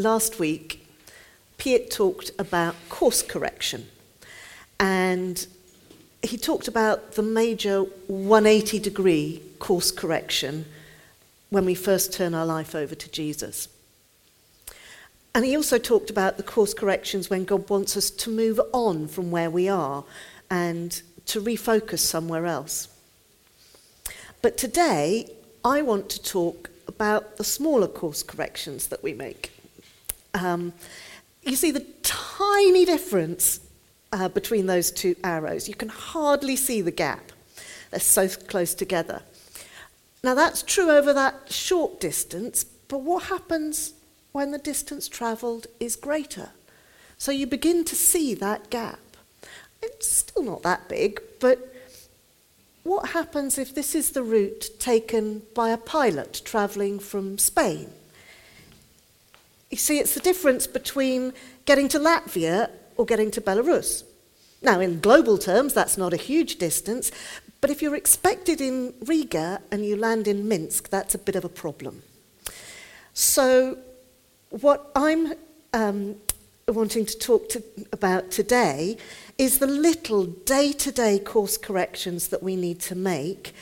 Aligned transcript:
last 0.00 0.38
week, 0.38 0.86
Piet 1.58 1.90
talked 1.90 2.32
about 2.38 2.74
course 2.88 3.22
correction. 3.22 3.86
And 4.78 5.46
he 6.22 6.36
talked 6.36 6.68
about 6.68 7.12
the 7.12 7.22
major 7.22 7.82
180 8.08 8.78
degree 8.78 9.42
course 9.58 9.90
correction 9.90 10.64
when 11.50 11.64
we 11.64 11.74
first 11.74 12.12
turn 12.12 12.34
our 12.34 12.46
life 12.46 12.74
over 12.74 12.94
to 12.94 13.10
Jesus. 13.10 13.68
And 15.34 15.44
he 15.44 15.56
also 15.56 15.78
talked 15.78 16.10
about 16.10 16.36
the 16.36 16.42
course 16.42 16.74
corrections 16.74 17.30
when 17.30 17.44
God 17.44 17.68
wants 17.68 17.96
us 17.96 18.10
to 18.10 18.30
move 18.30 18.60
on 18.72 19.06
from 19.06 19.30
where 19.30 19.50
we 19.50 19.68
are 19.68 20.04
and 20.50 21.00
to 21.26 21.40
refocus 21.40 22.00
somewhere 22.00 22.46
else. 22.46 22.88
But 24.42 24.56
today, 24.56 25.30
I 25.64 25.82
want 25.82 26.08
to 26.10 26.22
talk 26.22 26.70
about 26.88 27.36
the 27.36 27.44
smaller 27.44 27.86
course 27.86 28.22
corrections 28.22 28.88
that 28.88 29.02
we 29.02 29.12
make. 29.12 29.59
Um, 30.34 30.72
you 31.42 31.56
see 31.56 31.70
the 31.70 31.86
tiny 32.02 32.84
difference 32.84 33.60
uh, 34.12 34.28
between 34.28 34.66
those 34.66 34.90
two 34.90 35.16
arrows. 35.24 35.68
You 35.68 35.74
can 35.74 35.88
hardly 35.88 36.56
see 36.56 36.80
the 36.80 36.90
gap. 36.90 37.32
They're 37.90 38.00
so 38.00 38.28
close 38.28 38.74
together. 38.74 39.22
Now, 40.22 40.34
that's 40.34 40.62
true 40.62 40.90
over 40.90 41.12
that 41.12 41.50
short 41.50 42.00
distance, 42.00 42.64
but 42.64 42.98
what 42.98 43.24
happens 43.24 43.94
when 44.32 44.50
the 44.50 44.58
distance 44.58 45.08
travelled 45.08 45.66
is 45.78 45.96
greater? 45.96 46.50
So 47.16 47.32
you 47.32 47.46
begin 47.46 47.84
to 47.84 47.96
see 47.96 48.34
that 48.34 48.70
gap. 48.70 48.98
It's 49.82 50.06
still 50.06 50.42
not 50.42 50.62
that 50.62 50.88
big, 50.88 51.20
but 51.40 51.74
what 52.82 53.10
happens 53.10 53.58
if 53.58 53.74
this 53.74 53.94
is 53.94 54.10
the 54.10 54.22
route 54.22 54.70
taken 54.78 55.42
by 55.54 55.70
a 55.70 55.76
pilot 55.76 56.42
travelling 56.44 56.98
from 56.98 57.38
Spain? 57.38 57.90
You 59.70 59.76
see, 59.76 59.98
it's 59.98 60.14
the 60.14 60.20
difference 60.20 60.66
between 60.66 61.32
getting 61.64 61.88
to 61.88 61.98
Latvia 61.98 62.70
or 62.96 63.06
getting 63.06 63.30
to 63.30 63.40
Belarus. 63.40 64.04
Now, 64.62 64.80
in 64.80 65.00
global 65.00 65.38
terms, 65.38 65.72
that's 65.72 65.96
not 65.96 66.12
a 66.12 66.16
huge 66.16 66.56
distance, 66.56 67.10
but 67.60 67.70
if 67.70 67.80
you're 67.80 67.94
expected 67.94 68.60
in 68.60 68.92
Riga 69.06 69.60
and 69.70 69.86
you 69.86 69.96
land 69.96 70.26
in 70.26 70.48
Minsk, 70.48 70.90
that's 70.90 71.14
a 71.14 71.18
bit 71.18 71.36
of 71.36 71.44
a 71.44 71.48
problem. 71.48 72.02
So, 73.14 73.78
what 74.50 74.90
I'm 74.96 75.34
um, 75.72 76.16
wanting 76.66 77.06
to 77.06 77.18
talk 77.18 77.48
to, 77.50 77.62
about 77.92 78.30
today 78.30 78.96
is 79.38 79.58
the 79.58 79.66
little 79.66 80.26
day 80.26 80.72
to 80.72 80.90
day 80.90 81.18
course 81.18 81.56
corrections 81.56 82.28
that 82.28 82.42
we 82.42 82.56
need 82.56 82.80
to 82.80 82.94
make 82.94 83.54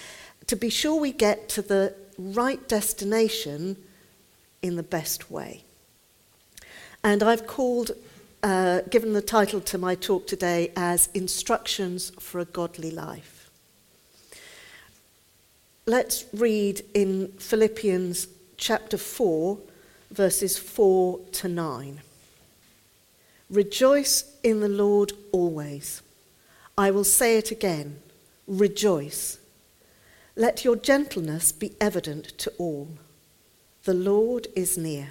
to 0.47 0.57
be 0.57 0.71
sure 0.71 0.99
we 0.99 1.13
get 1.13 1.49
to 1.51 1.63
the 1.63 1.95
right 2.19 2.67
destination 2.69 3.77
in 4.63 4.77
the 4.77 4.83
best 4.83 5.31
way. 5.31 5.65
And 7.03 7.23
I've 7.23 7.47
called, 7.47 7.93
uh, 8.43 8.83
given 8.91 9.13
the 9.13 9.23
title 9.23 9.61
to 9.63 9.79
my 9.79 9.95
talk 9.95 10.27
today 10.27 10.73
as 10.77 11.09
Instructions 11.15 12.11
for 12.19 12.41
a 12.41 12.45
Godly 12.45 12.91
Life. 12.91 13.51
Let's 15.87 16.25
read 16.35 16.83
in 16.93 17.29
Philippians 17.39 18.29
chapter 18.57 18.99
4, 18.99 19.59
verses 20.11 20.59
4 20.59 21.21
to 21.33 21.49
9. 21.49 22.01
Rejoice 23.49 24.25
in 24.43 24.61
the 24.61 24.69
Lord 24.69 25.13
always. 25.33 26.03
I 26.77 26.91
will 26.91 27.05
say 27.05 27.39
it 27.39 27.51
again 27.51 28.01
rejoice. 28.47 29.39
Let 30.37 30.65
your 30.65 30.77
gentleness 30.77 31.53
be 31.53 31.73
evident 31.81 32.39
to 32.39 32.53
all. 32.59 32.89
The 33.85 33.95
Lord 33.95 34.49
is 34.57 34.79
near. 34.79 35.11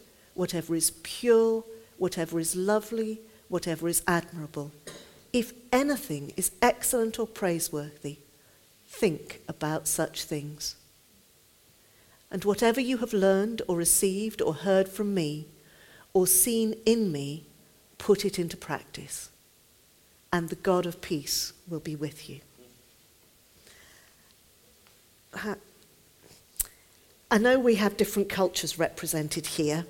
whatever 0.33 0.75
is 0.75 0.91
pure, 1.03 1.63
whatever 1.97 2.39
is 2.39 2.55
lovely, 2.55 3.21
whatever 3.47 3.87
is 3.87 4.01
admirable, 4.07 4.71
if 5.33 5.53
anything 5.71 6.33
is 6.35 6.51
excellent 6.61 7.19
or 7.19 7.27
praiseworthy, 7.27 8.17
think 8.87 9.41
about 9.47 9.87
such 9.87 10.23
things. 10.23 10.75
And 12.29 12.43
whatever 12.45 12.79
you 12.79 12.97
have 12.97 13.13
learned 13.13 13.61
or 13.67 13.75
received 13.75 14.41
or 14.41 14.53
heard 14.53 14.87
from 14.87 15.13
me 15.13 15.47
or 16.13 16.27
seen 16.27 16.75
in 16.85 17.11
me, 17.11 17.45
put 17.97 18.25
it 18.25 18.39
into 18.39 18.57
practice. 18.57 19.29
And 20.33 20.49
the 20.49 20.55
God 20.55 20.85
of 20.85 21.01
peace 21.01 21.53
will 21.67 21.79
be 21.79 21.95
with 21.95 22.29
you. 22.29 22.39
I 27.29 27.37
know 27.37 27.59
we 27.59 27.75
have 27.75 27.95
different 27.95 28.27
cultures 28.27 28.79
represented 28.79 29.45
here. 29.45 29.85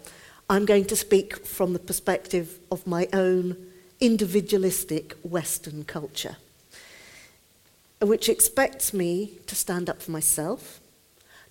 I'm 0.52 0.66
going 0.66 0.84
to 0.86 0.98
speak 0.98 1.46
from 1.46 1.72
the 1.72 1.80
perspective 1.80 2.60
of 2.70 2.86
my 2.86 3.08
own 3.14 3.56
individualistic 4.02 5.16
Western 5.24 5.86
culture, 5.86 6.36
which 8.02 8.28
expects 8.28 8.94
me 8.94 9.32
to 9.48 9.56
stand 9.56 9.90
up 9.90 10.02
for 10.02 10.12
myself 10.12 10.82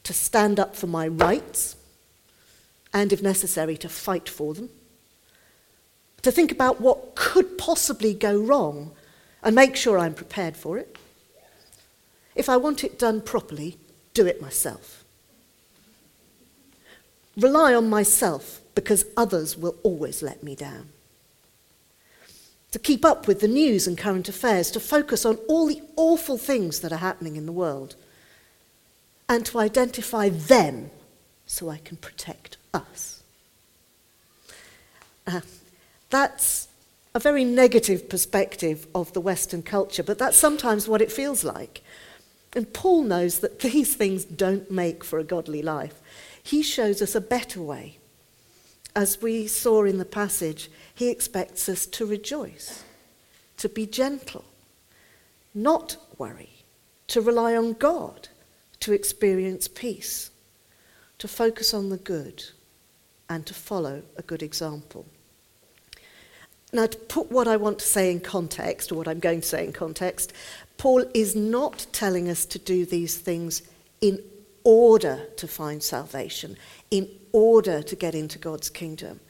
to 0.03 0.13
stand 0.13 0.59
up 0.61 0.77
for 0.77 0.87
my 0.87 1.09
rights, 1.09 1.77
and 2.93 3.11
if 3.11 3.23
necessary, 3.23 3.77
to 3.79 3.89
fight 3.89 4.29
for 4.29 4.55
them. 4.55 4.69
To 6.23 6.31
think 6.31 6.53
about 6.53 6.81
what 6.81 7.15
could 7.15 7.57
possibly 7.57 8.13
go 8.15 8.39
wrong 8.39 8.93
and 9.43 9.55
make 9.55 9.77
sure 9.77 9.99
I'm 9.99 10.15
prepared 10.15 10.57
for 10.57 10.77
it. 10.77 10.97
If 12.35 12.49
I 12.49 12.57
want 12.57 12.85
it 12.85 12.99
done 12.99 13.21
properly, 13.21 13.79
do 14.13 14.27
it 14.27 14.43
myself. 14.43 15.05
Rely 17.37 17.75
on 17.75 17.89
myself 17.89 18.60
because 18.75 19.05
others 19.17 19.57
will 19.57 19.77
always 19.83 20.23
let 20.23 20.43
me 20.43 20.55
down. 20.55 20.89
To 22.73 22.79
keep 22.79 23.05
up 23.05 23.27
with 23.27 23.41
the 23.41 23.49
news 23.49 23.87
and 23.87 23.99
current 23.99 24.29
affairs, 24.29 24.71
to 24.73 24.81
focus 24.81 25.25
on 25.25 25.37
all 25.49 25.67
the 25.67 25.83
awful 25.97 26.39
things 26.39 26.81
that 26.81 26.93
are 26.93 26.99
happening 26.99 27.37
in 27.37 27.47
the 27.47 27.53
world 27.53 27.97
and 29.29 29.47
to 29.47 29.59
identify 29.59 30.29
them 30.29 30.91
so 31.47 31.69
I 31.69 31.79
can 31.79 31.97
protect 31.97 32.57
us. 32.75 33.23
Uh, 35.27 35.41
that's 36.11 36.69
a 37.15 37.21
very 37.21 37.45
negative 37.45 38.09
perspective 38.09 38.87
of 38.95 39.13
the 39.13 39.21
Western 39.21 39.63
culture, 39.63 40.03
but 40.03 40.19
that's 40.19 40.37
sometimes 40.37 40.89
what 40.89 41.03
it 41.03 41.13
feels 41.13 41.45
like. 41.45 41.83
And 42.55 42.73
Paul 42.73 43.03
knows 43.03 43.39
that 43.41 43.61
these 43.61 43.95
things 43.95 44.25
don't 44.25 44.71
make 44.71 45.05
for 45.05 45.19
a 45.19 45.25
godly 45.25 45.63
life. 45.63 46.01
He 46.43 46.63
shows 46.63 47.01
us 47.01 47.15
a 47.15 47.21
better 47.21 47.63
way. 47.63 47.99
As 48.95 49.23
we 49.23 49.47
saw 49.47 49.85
in 49.85 49.99
the 49.99 50.05
passage, 50.05 50.71
he 50.95 51.11
expects 51.11 51.69
us 51.69 51.87
to 51.87 52.07
rejoice, 52.07 52.85
to 53.57 53.69
be 53.69 53.87
gentle, 53.87 54.45
not 55.55 55.97
worry, 56.19 56.65
to 57.09 57.21
rely 57.21 57.57
on 57.57 57.75
God 57.75 58.29
to 58.81 58.93
experience 58.93 59.69
peace, 59.69 60.31
to 61.19 61.29
focus 61.29 61.73
on 61.73 61.91
the 61.91 61.99
good, 61.99 62.45
and 63.29 63.47
to 63.47 63.55
follow 63.55 64.03
a 64.17 64.23
good 64.23 64.43
example. 64.43 65.07
Now, 66.73 66.87
to 66.87 66.97
put 66.97 67.31
what 67.31 67.47
I 67.47 67.57
want 67.57 67.79
to 67.81 67.85
say 67.85 68.11
in 68.11 68.21
context, 68.21 68.91
or 68.91 68.97
what 68.97 69.09
I'm 69.09 69.21
going 69.21 69.43
to 69.43 69.47
say 69.47 69.65
in 69.65 69.73
context, 69.73 70.33
Paul 70.79 71.05
is 71.15 71.37
not 71.37 71.87
telling 71.93 72.29
us 72.29 72.45
to 72.47 72.59
do 72.59 72.87
these 72.87 73.19
things 73.19 73.63
in 74.01 74.23
order 74.65 75.27
to 75.37 75.49
find 75.49 75.83
salvation, 75.83 76.57
in 76.91 77.09
order 77.33 77.83
to 77.83 77.97
get 77.97 78.15
into 78.15 78.39
God's 78.39 78.71
kingdom. 78.71 79.21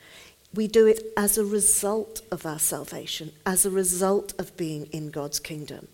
We 0.54 0.66
do 0.66 0.86
it 0.86 1.12
as 1.16 1.38
a 1.38 1.44
result 1.44 2.22
of 2.30 2.44
our 2.44 2.58
salvation, 2.58 3.32
as 3.46 3.64
a 3.64 3.70
result 3.70 4.34
of 4.38 4.56
being 4.56 4.86
in 4.86 5.10
God's 5.10 5.38
kingdom, 5.38 5.88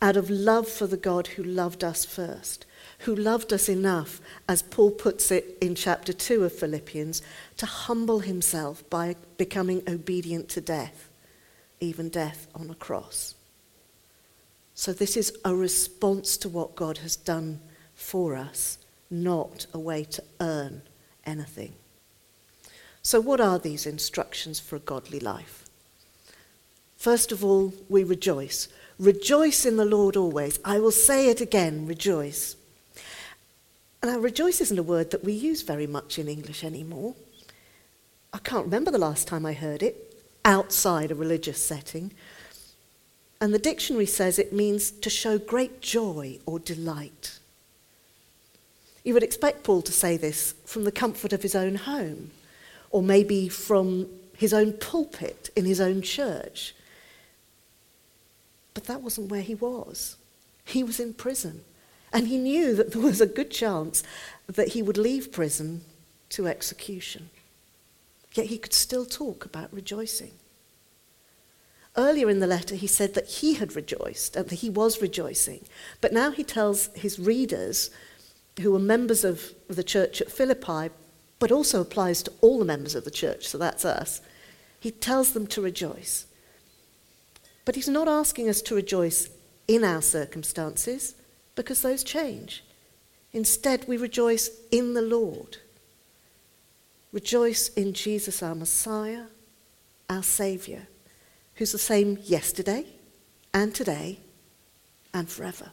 out 0.00 0.16
of 0.16 0.30
love 0.30 0.68
for 0.68 0.86
the 0.86 0.96
God 0.96 1.28
who 1.28 1.42
loved 1.42 1.82
us 1.82 2.04
first, 2.04 2.64
who 3.00 3.14
loved 3.14 3.52
us 3.52 3.68
enough, 3.68 4.20
as 4.48 4.62
Paul 4.62 4.92
puts 4.92 5.32
it 5.32 5.58
in 5.60 5.74
chapter 5.74 6.12
2 6.12 6.44
of 6.44 6.52
Philippians, 6.52 7.22
to 7.56 7.66
humble 7.66 8.20
himself 8.20 8.88
by 8.88 9.16
becoming 9.36 9.82
obedient 9.88 10.48
to 10.50 10.60
death, 10.60 11.08
even 11.80 12.08
death 12.08 12.46
on 12.54 12.70
a 12.70 12.74
cross. 12.76 13.34
So, 14.74 14.92
this 14.92 15.16
is 15.16 15.36
a 15.44 15.54
response 15.54 16.36
to 16.38 16.48
what 16.48 16.76
God 16.76 16.98
has 16.98 17.16
done 17.16 17.60
for 18.02 18.36
us, 18.36 18.78
not 19.10 19.66
a 19.72 19.78
way 19.78 20.04
to 20.04 20.22
earn 20.40 20.82
anything. 21.24 21.72
So, 23.02 23.20
what 23.20 23.40
are 23.40 23.58
these 23.58 23.86
instructions 23.86 24.60
for 24.60 24.76
a 24.76 24.80
godly 24.80 25.20
life? 25.20 25.64
First 26.96 27.32
of 27.32 27.44
all, 27.44 27.72
we 27.88 28.04
rejoice. 28.04 28.68
Rejoice 28.98 29.64
in 29.64 29.76
the 29.76 29.84
Lord 29.84 30.16
always. 30.16 30.60
I 30.64 30.78
will 30.78 30.92
say 30.92 31.28
it 31.28 31.40
again 31.40 31.86
rejoice. 31.86 32.56
Now, 34.04 34.18
rejoice 34.18 34.60
isn't 34.60 34.78
a 34.78 34.82
word 34.82 35.10
that 35.10 35.24
we 35.24 35.32
use 35.32 35.62
very 35.62 35.86
much 35.86 36.18
in 36.18 36.28
English 36.28 36.62
anymore. 36.64 37.14
I 38.32 38.38
can't 38.38 38.66
remember 38.66 38.90
the 38.90 38.98
last 38.98 39.26
time 39.28 39.46
I 39.46 39.52
heard 39.52 39.82
it 39.82 40.24
outside 40.44 41.10
a 41.10 41.14
religious 41.14 41.62
setting. 41.62 42.12
And 43.40 43.52
the 43.52 43.58
dictionary 43.58 44.06
says 44.06 44.38
it 44.38 44.52
means 44.52 44.90
to 44.90 45.10
show 45.10 45.38
great 45.38 45.80
joy 45.80 46.38
or 46.46 46.58
delight. 46.58 47.38
You 49.04 49.14
would 49.14 49.22
expect 49.22 49.64
Paul 49.64 49.82
to 49.82 49.92
say 49.92 50.16
this 50.16 50.54
from 50.64 50.84
the 50.84 50.92
comfort 50.92 51.32
of 51.32 51.42
his 51.42 51.54
own 51.54 51.74
home, 51.74 52.30
or 52.90 53.02
maybe 53.02 53.48
from 53.48 54.06
his 54.36 54.52
own 54.52 54.72
pulpit 54.74 55.50
in 55.56 55.64
his 55.64 55.80
own 55.80 56.02
church. 56.02 56.74
But 58.74 58.84
that 58.84 59.02
wasn't 59.02 59.30
where 59.30 59.42
he 59.42 59.54
was. 59.54 60.16
He 60.64 60.82
was 60.82 61.00
in 61.00 61.14
prison. 61.14 61.64
And 62.12 62.28
he 62.28 62.36
knew 62.36 62.74
that 62.74 62.92
there 62.92 63.02
was 63.02 63.20
a 63.20 63.26
good 63.26 63.50
chance 63.50 64.02
that 64.46 64.68
he 64.68 64.82
would 64.82 64.98
leave 64.98 65.32
prison 65.32 65.82
to 66.30 66.46
execution. 66.46 67.30
Yet 68.34 68.46
he 68.46 68.58
could 68.58 68.72
still 68.72 69.04
talk 69.04 69.44
about 69.44 69.72
rejoicing. 69.72 70.32
Earlier 71.96 72.30
in 72.30 72.40
the 72.40 72.46
letter, 72.46 72.74
he 72.74 72.86
said 72.86 73.14
that 73.14 73.28
he 73.28 73.54
had 73.54 73.76
rejoiced 73.76 74.34
and 74.36 74.48
that 74.48 74.60
he 74.60 74.70
was 74.70 75.02
rejoicing. 75.02 75.64
But 76.00 76.12
now 76.12 76.30
he 76.30 76.44
tells 76.44 76.86
his 76.94 77.18
readers, 77.18 77.90
who 78.60 78.72
were 78.72 78.78
members 78.78 79.24
of 79.24 79.52
the 79.68 79.84
church 79.84 80.20
at 80.20 80.30
Philippi, 80.30 80.90
but 81.38 81.50
also 81.50 81.80
applies 81.80 82.22
to 82.22 82.32
all 82.40 82.58
the 82.58 82.64
members 82.64 82.94
of 82.94 83.04
the 83.04 83.10
church, 83.10 83.48
so 83.48 83.58
that's 83.58 83.84
us, 83.84 84.20
he 84.78 84.90
tells 84.90 85.32
them 85.32 85.46
to 85.48 85.60
rejoice. 85.60 86.26
But 87.64 87.76
he's 87.76 87.88
not 87.88 88.08
asking 88.08 88.48
us 88.48 88.60
to 88.62 88.74
rejoice 88.74 89.28
in 89.68 89.84
our 89.84 90.02
circumstances 90.02 91.14
because 91.54 91.82
those 91.82 92.02
change. 92.02 92.64
Instead, 93.32 93.86
we 93.86 93.96
rejoice 93.96 94.50
in 94.70 94.94
the 94.94 95.02
Lord. 95.02 95.58
Rejoice 97.12 97.68
in 97.68 97.92
Jesus, 97.92 98.42
our 98.42 98.54
Messiah, 98.54 99.24
our 100.10 100.22
Saviour, 100.22 100.80
who's 101.54 101.72
the 101.72 101.78
same 101.78 102.18
yesterday 102.22 102.86
and 103.54 103.74
today 103.74 104.18
and 105.14 105.28
forever. 105.28 105.70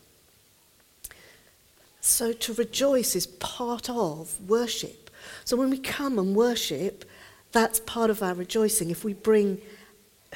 So 2.02 2.32
to 2.32 2.54
rejoice 2.54 3.16
is 3.16 3.28
part 3.28 3.90
of 3.90 4.40
worship. 4.48 5.10
So 5.46 5.58
when 5.58 5.70
we 5.70 5.78
come 5.78 6.18
and 6.18 6.36
worship, 6.36 7.06
that's 7.52 7.80
part 7.82 8.10
of 8.10 8.24
our 8.24 8.34
rejoicing 8.34 8.90
if 8.90 9.04
we 9.04 9.14
bring 9.14 9.60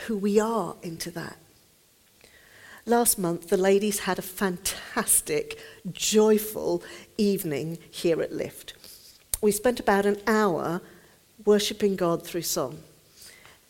who 0.08 0.18
we 0.18 0.40
are 0.40 0.76
into 0.82 1.12
that. 1.12 1.38
Last 2.86 3.18
month, 3.18 3.48
the 3.48 3.58
ladies 3.58 4.00
had 4.00 4.20
a 4.20 4.24
fantastic, 4.24 5.58
joyful 5.94 6.84
evening 7.18 7.78
here 7.90 8.22
at 8.22 8.34
Lift. 8.34 8.74
We 9.42 9.52
spent 9.52 9.80
about 9.80 10.06
an 10.06 10.18
hour 10.28 10.82
worshipping 11.46 11.96
God 11.96 12.26
through 12.26 12.42
song. 12.42 12.80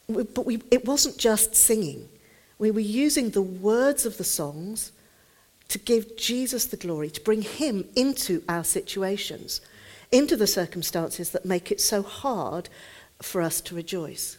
But 0.08 0.46
we, 0.46 0.62
it 0.72 0.86
wasn't 0.86 1.18
just 1.18 1.56
singing. 1.56 2.10
We 2.58 2.72
were 2.72 2.80
using 2.80 3.30
the 3.30 3.42
words 3.42 4.06
of 4.06 4.18
the 4.18 4.24
songs 4.24 4.92
to 5.74 5.80
give 5.80 6.16
Jesus 6.16 6.66
the 6.66 6.78
glory, 6.78 7.10
to 7.10 7.20
bring 7.20 7.42
him 7.42 7.86
into 7.96 8.44
our 8.48 8.64
situations, 8.64 9.60
into 10.12 10.38
the 10.38 10.46
circumstances 10.46 11.32
that 11.32 11.46
make 11.46 11.72
it 11.72 11.82
so 11.82 12.04
hard 12.04 12.70
for 13.24 13.42
us 13.42 13.60
to 13.62 13.74
rejoice. 13.74 14.38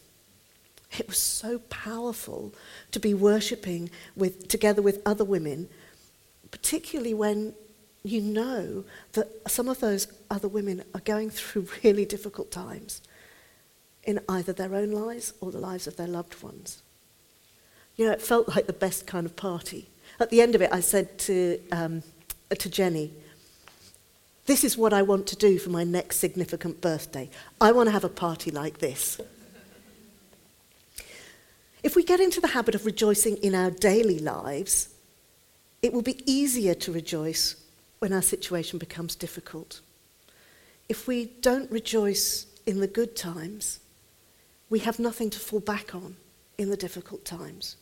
It 0.97 1.09
was 1.09 1.19
so 1.19 1.59
powerful 1.71 2.55
to 2.93 3.01
be 3.01 3.15
worshipping 3.15 3.91
with, 4.15 4.47
together 4.47 4.81
with 4.81 5.03
other 5.05 5.25
women, 5.25 5.69
particularly 6.53 7.15
when 7.15 7.55
you 8.05 8.21
know 8.21 8.85
that 9.15 9.51
some 9.51 9.69
of 9.69 9.81
those 9.81 10.07
other 10.31 10.47
women 10.47 10.85
are 10.95 11.01
going 11.01 11.31
through 11.31 11.67
really 11.83 12.05
difficult 12.05 12.53
times 12.53 13.03
in 14.05 14.21
either 14.29 14.53
their 14.53 14.73
own 14.73 14.93
lives 14.93 15.33
or 15.41 15.51
the 15.51 15.59
lives 15.59 15.89
of 15.89 15.97
their 15.97 16.07
loved 16.07 16.41
ones. 16.45 16.81
You 17.97 18.07
know, 18.07 18.13
it 18.13 18.23
felt 18.23 18.51
like 18.51 18.69
the 18.69 18.73
best 18.73 19.09
kind 19.09 19.27
of 19.27 19.35
party. 19.35 19.89
At 20.21 20.31
the 20.31 20.41
end 20.41 20.55
of 20.55 20.63
it, 20.63 20.71
I 20.73 20.81
said 20.81 21.19
to, 21.21 21.61
um, 21.73 22.03
to 22.51 22.71
Jenny, 22.71 23.13
This 24.47 24.63
is 24.63 24.77
what 24.77 24.93
I 24.93 25.03
want 25.03 25.27
to 25.29 25.37
do 25.37 25.59
for 25.59 25.71
my 25.71 25.85
next 25.85 26.17
significant 26.17 26.81
birthday. 26.81 27.31
I 27.61 27.73
want 27.73 27.89
to 27.89 27.93
have 27.93 28.05
a 28.05 28.09
party 28.09 28.51
like 28.51 28.79
this. 28.79 29.21
If 31.83 31.97
we 31.97 32.03
get 32.03 32.21
into 32.21 32.41
the 32.41 32.49
habit 32.49 32.75
of 32.75 32.87
rejoicing 32.87 33.37
in 33.39 33.55
our 33.55 33.71
daily 33.71 34.19
lives, 34.19 34.89
it 35.83 35.93
will 35.93 36.03
be 36.03 36.23
easier 36.31 36.75
to 36.75 36.93
rejoice 36.93 37.57
when 37.99 38.13
our 38.13 38.23
situation 38.23 38.79
becomes 38.79 39.15
difficult. 39.15 39.81
If 40.89 41.07
we 41.07 41.27
don't 41.41 41.71
rejoice 41.71 42.47
in 42.67 42.81
the 42.81 42.87
good 42.87 43.17
times, 43.17 43.81
we 44.71 44.79
have 44.81 44.99
nothing 44.99 45.31
to 45.31 45.39
fall 45.39 45.61
back 45.61 45.95
on 45.95 46.17
in 46.57 46.71
the 46.71 46.77
difficult 46.77 47.25
times. 47.25 47.77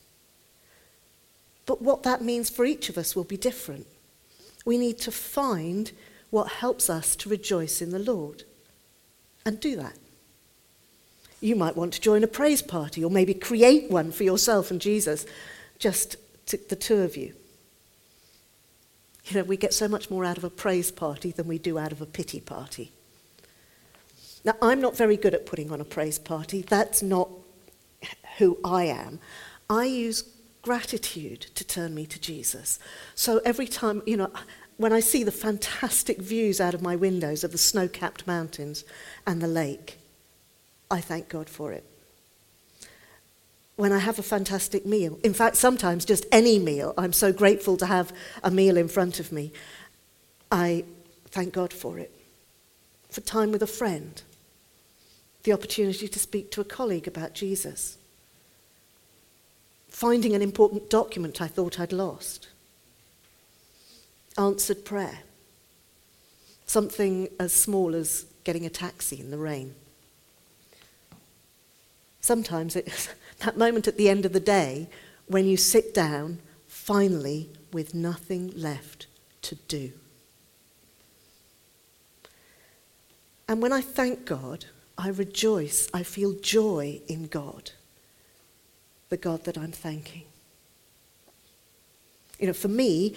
But 1.66 1.82
what 1.82 2.02
that 2.02 2.22
means 2.22 2.50
for 2.50 2.64
each 2.64 2.88
of 2.88 2.98
us 2.98 3.14
will 3.14 3.24
be 3.24 3.36
different. 3.36 3.86
We 4.64 4.78
need 4.78 4.98
to 5.00 5.10
find 5.10 5.92
what 6.30 6.48
helps 6.48 6.88
us 6.88 7.14
to 7.16 7.28
rejoice 7.28 7.82
in 7.82 7.90
the 7.90 7.98
Lord 7.98 8.44
and 9.44 9.60
do 9.60 9.76
that. 9.76 9.96
You 11.40 11.56
might 11.56 11.76
want 11.76 11.92
to 11.94 12.00
join 12.00 12.22
a 12.22 12.28
praise 12.28 12.62
party 12.62 13.04
or 13.04 13.10
maybe 13.10 13.34
create 13.34 13.90
one 13.90 14.12
for 14.12 14.22
yourself 14.22 14.70
and 14.70 14.80
Jesus, 14.80 15.26
just 15.78 16.16
the 16.46 16.76
two 16.76 16.98
of 16.98 17.16
you. 17.16 17.34
You 19.26 19.36
know, 19.36 19.44
we 19.44 19.56
get 19.56 19.74
so 19.74 19.88
much 19.88 20.10
more 20.10 20.24
out 20.24 20.38
of 20.38 20.44
a 20.44 20.50
praise 20.50 20.90
party 20.90 21.30
than 21.30 21.46
we 21.46 21.58
do 21.58 21.78
out 21.78 21.92
of 21.92 22.00
a 22.00 22.06
pity 22.06 22.40
party. 22.40 22.92
Now, 24.44 24.54
I'm 24.60 24.80
not 24.80 24.96
very 24.96 25.16
good 25.16 25.34
at 25.34 25.46
putting 25.46 25.70
on 25.70 25.80
a 25.80 25.84
praise 25.84 26.18
party. 26.18 26.62
That's 26.62 27.02
not 27.02 27.28
who 28.38 28.58
I 28.64 28.84
am. 28.84 29.20
I 29.70 29.84
use 29.84 30.22
gratitude 30.62 31.40
to 31.54 31.64
turn 31.64 31.94
me 31.94 32.06
to 32.06 32.20
Jesus. 32.20 32.78
So 33.14 33.40
every 33.44 33.66
time, 33.66 34.02
you 34.06 34.16
know, 34.16 34.30
when 34.76 34.92
I 34.92 35.00
see 35.00 35.22
the 35.22 35.32
fantastic 35.32 36.18
views 36.18 36.60
out 36.60 36.74
of 36.74 36.82
my 36.82 36.96
windows 36.96 37.44
of 37.44 37.52
the 37.52 37.58
snow 37.58 37.88
capped 37.88 38.26
mountains 38.26 38.84
and 39.26 39.42
the 39.42 39.48
lake, 39.48 39.98
I 40.90 41.00
thank 41.00 41.28
God 41.28 41.48
for 41.48 41.72
it. 41.72 41.84
When 43.76 43.92
I 43.92 43.98
have 43.98 44.18
a 44.18 44.22
fantastic 44.22 44.86
meal, 44.86 45.18
in 45.24 45.34
fact, 45.34 45.56
sometimes 45.56 46.04
just 46.04 46.26
any 46.30 46.58
meal, 46.58 46.94
I'm 46.96 47.12
so 47.12 47.32
grateful 47.32 47.76
to 47.78 47.86
have 47.86 48.12
a 48.42 48.50
meal 48.50 48.76
in 48.76 48.88
front 48.88 49.18
of 49.18 49.32
me, 49.32 49.52
I 50.50 50.84
thank 51.26 51.52
God 51.52 51.72
for 51.72 51.98
it. 51.98 52.12
For 53.10 53.22
time 53.22 53.50
with 53.50 53.62
a 53.62 53.66
friend, 53.66 54.22
the 55.42 55.52
opportunity 55.52 56.06
to 56.06 56.18
speak 56.18 56.50
to 56.52 56.60
a 56.60 56.64
colleague 56.64 57.08
about 57.08 57.34
Jesus, 57.34 57.98
finding 59.92 60.34
an 60.34 60.42
important 60.42 60.88
document 60.88 61.42
I 61.42 61.46
thought 61.46 61.78
I'd 61.78 61.92
lost, 61.92 62.48
answered 64.38 64.84
prayer, 64.86 65.20
something 66.66 67.28
as 67.38 67.52
small 67.52 67.94
as 67.94 68.24
getting 68.42 68.64
a 68.64 68.70
taxi 68.70 69.20
in 69.20 69.30
the 69.30 69.36
rain. 69.36 69.74
Sometimes 72.20 72.74
it's 72.74 73.10
that 73.40 73.58
moment 73.58 73.86
at 73.86 73.98
the 73.98 74.08
end 74.08 74.24
of 74.24 74.32
the 74.32 74.40
day 74.40 74.88
when 75.26 75.46
you 75.46 75.58
sit 75.58 75.92
down, 75.92 76.38
finally, 76.66 77.50
with 77.70 77.94
nothing 77.94 78.50
left 78.56 79.06
to 79.42 79.56
do. 79.68 79.92
And 83.46 83.60
when 83.60 83.72
I 83.72 83.82
thank 83.82 84.24
God, 84.24 84.64
I 84.96 85.08
rejoice, 85.08 85.88
I 85.92 86.02
feel 86.02 86.32
joy 86.32 87.02
in 87.08 87.26
God, 87.26 87.72
the 89.12 89.18
God 89.18 89.44
that 89.44 89.58
I'm 89.58 89.72
thanking. 89.72 90.22
You 92.40 92.46
know, 92.46 92.54
for 92.54 92.68
me, 92.68 93.14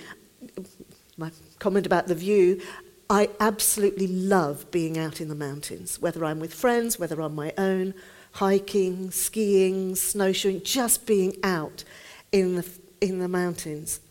my 1.17 1.31
comment 1.57 1.85
about 1.85 2.07
the 2.07 2.15
view, 2.15 2.61
I 3.09 3.29
absolutely 3.39 4.07
love 4.07 4.69
being 4.71 4.97
out 4.97 5.21
in 5.21 5.29
the 5.29 5.35
mountains, 5.35 6.01
whether 6.01 6.25
I'm 6.25 6.41
with 6.41 6.53
friends, 6.53 6.99
whether 6.99 7.21
on 7.21 7.33
my 7.33 7.53
own, 7.57 7.93
hiking, 8.33 9.09
skiing, 9.09 9.95
snowshoeing, 9.95 10.63
just 10.63 11.07
being 11.07 11.37
out 11.43 11.85
in 12.33 12.55
the, 12.55 12.69
in 12.99 13.19
the 13.19 13.29
mountains 13.29 14.01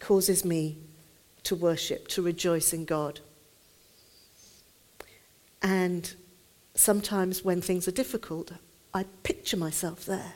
causes 0.00 0.44
me 0.44 0.78
to 1.44 1.54
worship, 1.54 2.08
to 2.08 2.22
rejoice 2.22 2.72
in 2.72 2.84
God. 2.84 3.20
And 5.62 6.12
sometimes 6.74 7.44
when 7.44 7.60
things 7.60 7.86
are 7.86 7.92
difficult, 7.92 8.50
I 8.92 9.04
picture 9.22 9.56
myself 9.56 10.04
there 10.04 10.34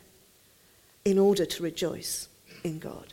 in 1.05 1.19
order 1.19 1.45
to 1.45 1.63
rejoice 1.63 2.29
in 2.63 2.79
God. 2.79 3.13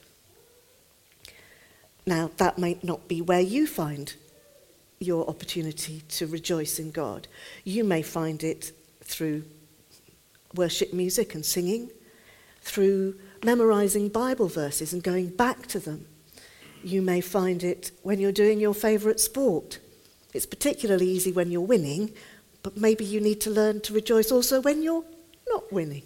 Now, 2.06 2.32
that 2.38 2.58
might 2.58 2.84
not 2.84 3.08
be 3.08 3.22
where 3.22 3.42
you 3.42 3.68
find 3.68 4.14
your 5.00 5.28
opportunity 5.28 6.04
to 6.10 6.28
rejoice 6.28 6.80
in 6.80 6.92
God. 6.92 7.28
You 7.64 7.84
may 7.84 8.02
find 8.02 8.44
it 8.44 8.72
through 9.04 9.44
worship 10.56 10.94
music 10.94 11.36
and 11.36 11.46
singing, 11.46 11.90
through 12.62 13.16
memorizing 13.44 14.10
Bible 14.10 14.48
verses 14.48 14.94
and 14.94 15.04
going 15.04 15.30
back 15.30 15.68
to 15.68 15.80
them. 15.80 16.06
You 16.84 17.02
may 17.02 17.22
find 17.22 17.64
it 17.64 17.92
when 18.04 18.20
you're 18.20 18.32
doing 18.32 18.60
your 18.60 18.74
favourite 18.74 19.20
sport. 19.20 19.80
It's 20.34 20.46
particularly 20.46 21.08
easy 21.08 21.32
when 21.32 21.52
you're 21.52 21.62
winning, 21.62 22.14
but 22.64 22.78
maybe 22.78 23.04
you 23.04 23.20
need 23.20 23.42
to 23.42 23.50
learn 23.50 23.82
to 23.82 23.94
rejoice 23.94 24.32
also 24.32 24.62
when 24.62 24.82
you're 24.82 25.04
not 25.50 25.72
winning. 25.72 26.04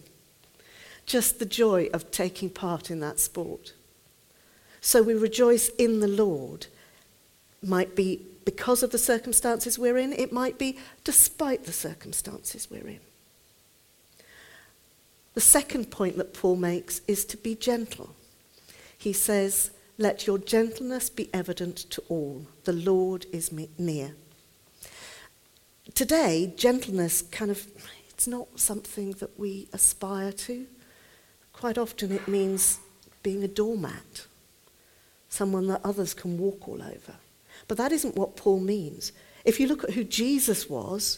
Just 1.06 1.40
the 1.40 1.46
joy 1.46 1.90
of 1.94 2.12
taking 2.12 2.50
part 2.50 2.90
in 2.90 3.00
that 3.02 3.20
sport. 3.20 3.74
So 4.82 5.02
we 5.02 5.14
rejoice 5.14 5.70
in 5.70 6.00
the 6.00 6.08
Lord. 6.08 6.68
Might 7.62 7.96
be 7.96 8.22
because 8.46 8.84
of 8.84 8.92
the 8.92 9.00
circumstances 9.00 9.80
we're 9.80 9.98
in, 9.98 10.14
it 10.14 10.32
might 10.32 10.60
be 10.60 10.78
despite 11.04 11.66
the 11.66 11.74
circumstances 11.74 12.68
we're 12.70 12.88
in. 12.88 13.00
The 15.34 15.42
second 15.42 15.92
point 15.92 16.18
that 16.18 16.34
Paul 16.34 16.56
makes 16.56 17.02
is 17.08 17.26
to 17.26 17.38
be 17.38 17.56
gentle. 17.56 18.16
He 18.98 19.12
says, 19.12 19.72
Let 19.98 20.28
your 20.28 20.38
gentleness 20.38 21.10
be 21.10 21.30
evident 21.34 21.78
to 21.90 22.04
all. 22.08 22.46
The 22.64 22.74
Lord 22.74 23.26
is 23.34 23.52
near. 23.78 24.16
Today, 25.94 26.54
gentleness 26.56 27.22
kind 27.22 27.52
of, 27.52 27.68
it's 28.10 28.28
not 28.28 28.60
something 28.60 29.12
that 29.14 29.38
we 29.38 29.68
aspire 29.74 30.32
to. 30.32 30.68
Quite 31.66 31.80
often 31.80 32.12
it 32.12 32.28
means 32.28 32.78
being 33.24 33.44
a 33.44 33.48
doormat, 33.48 34.28
someone 35.30 35.66
that 35.66 35.82
others 35.84 36.14
can 36.14 36.38
walk 36.38 36.68
all 36.68 36.80
over. 36.80 37.16
But 37.68 37.80
that 37.80 37.92
isn't 37.92 38.16
what 38.16 38.36
Paul 38.36 38.60
means. 38.60 39.12
If 39.46 39.60
you 39.60 39.66
look 39.66 39.84
at 39.84 39.96
who 39.96 40.04
Jesus 40.04 40.70
was 40.70 41.18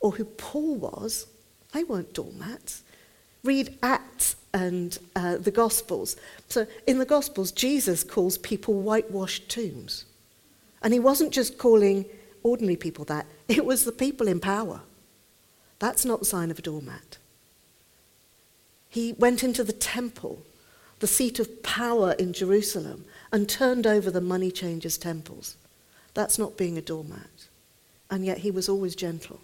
or 0.00 0.10
who 0.10 0.24
Paul 0.24 0.74
was, 0.74 1.28
they 1.72 1.84
weren't 1.84 2.12
doormats. 2.14 2.82
Read 3.44 3.78
Acts 3.80 4.34
and 4.52 4.98
uh, 5.14 5.36
the 5.36 5.52
Gospels. 5.52 6.16
So 6.48 6.66
in 6.88 6.98
the 6.98 7.04
Gospels, 7.04 7.52
Jesus 7.52 8.02
calls 8.02 8.38
people 8.38 8.74
whitewashed 8.74 9.48
tombs. 9.48 10.04
And 10.82 10.94
he 10.94 10.98
wasn't 10.98 11.30
just 11.32 11.58
calling 11.58 12.06
ordinary 12.42 12.74
people 12.74 13.04
that, 13.04 13.26
it 13.46 13.64
was 13.64 13.84
the 13.84 13.92
people 13.92 14.26
in 14.26 14.40
power. 14.40 14.80
That's 15.78 16.04
not 16.04 16.18
the 16.18 16.24
sign 16.26 16.50
of 16.50 16.58
a 16.58 16.62
doormat. 16.62 17.18
He 18.96 19.12
went 19.12 19.44
into 19.44 19.62
the 19.62 19.74
temple, 19.74 20.42
the 21.00 21.06
seat 21.06 21.38
of 21.38 21.62
power 21.62 22.12
in 22.12 22.32
Jerusalem, 22.32 23.04
and 23.30 23.46
turned 23.46 23.86
over 23.86 24.10
the 24.10 24.22
money 24.22 24.50
changers' 24.50 24.96
temples. 24.96 25.58
That's 26.14 26.38
not 26.38 26.56
being 26.56 26.78
a 26.78 26.80
doormat. 26.80 27.48
And 28.10 28.24
yet 28.24 28.38
he 28.38 28.50
was 28.50 28.70
always 28.70 28.96
gentle. 28.96 29.40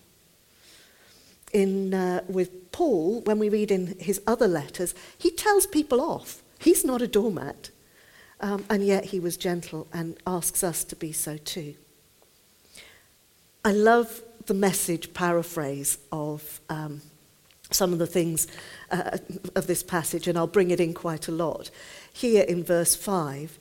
In, 1.52 1.92
uh, 1.92 2.25
with 2.28 2.73
Paul, 2.73 3.21
when 3.25 3.38
we 3.38 3.50
read 3.50 3.71
in 3.71 3.94
his 4.00 4.23
other 4.26 4.49
letters, 4.49 4.94
he 5.18 5.30
tells 5.30 5.66
people 5.66 6.00
off. 6.00 6.40
He's 6.59 6.82
not 6.82 7.02
a 7.02 7.06
doormat. 7.06 7.68
Um, 8.40 8.64
and 8.71 8.82
yet 8.82 9.04
he 9.04 9.21
was 9.21 9.37
gentle 9.37 9.87
and 9.92 10.16
asks 10.26 10.64
us 10.64 10.82
to 10.85 10.97
be 10.97 11.12
so 11.12 11.37
too. 11.37 11.75
I 13.66 13.73
love 13.73 14.23
the 14.47 14.54
message 14.54 15.12
paraphrase 15.12 15.99
of 16.11 16.62
um, 16.71 17.02
some 17.74 17.92
of 17.92 17.98
the 17.98 18.06
things 18.06 18.46
uh, 18.90 19.18
of 19.54 19.66
this 19.66 19.82
passage, 19.82 20.28
and 20.28 20.36
I'll 20.36 20.46
bring 20.46 20.70
it 20.70 20.80
in 20.80 20.94
quite 20.94 21.28
a 21.28 21.32
lot. 21.32 21.70
Here 22.12 22.42
in 22.42 22.64
verse 22.64 22.94
5, 22.94 23.58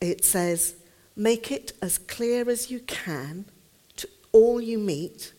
it 0.00 0.24
says, 0.24 0.74
Make 1.16 1.50
it 1.50 1.72
as 1.82 1.98
clear 1.98 2.48
as 2.48 2.70
you 2.70 2.80
can 2.80 3.46
to 3.96 4.08
all 4.32 4.60
you 4.60 4.78
meet 4.78 5.32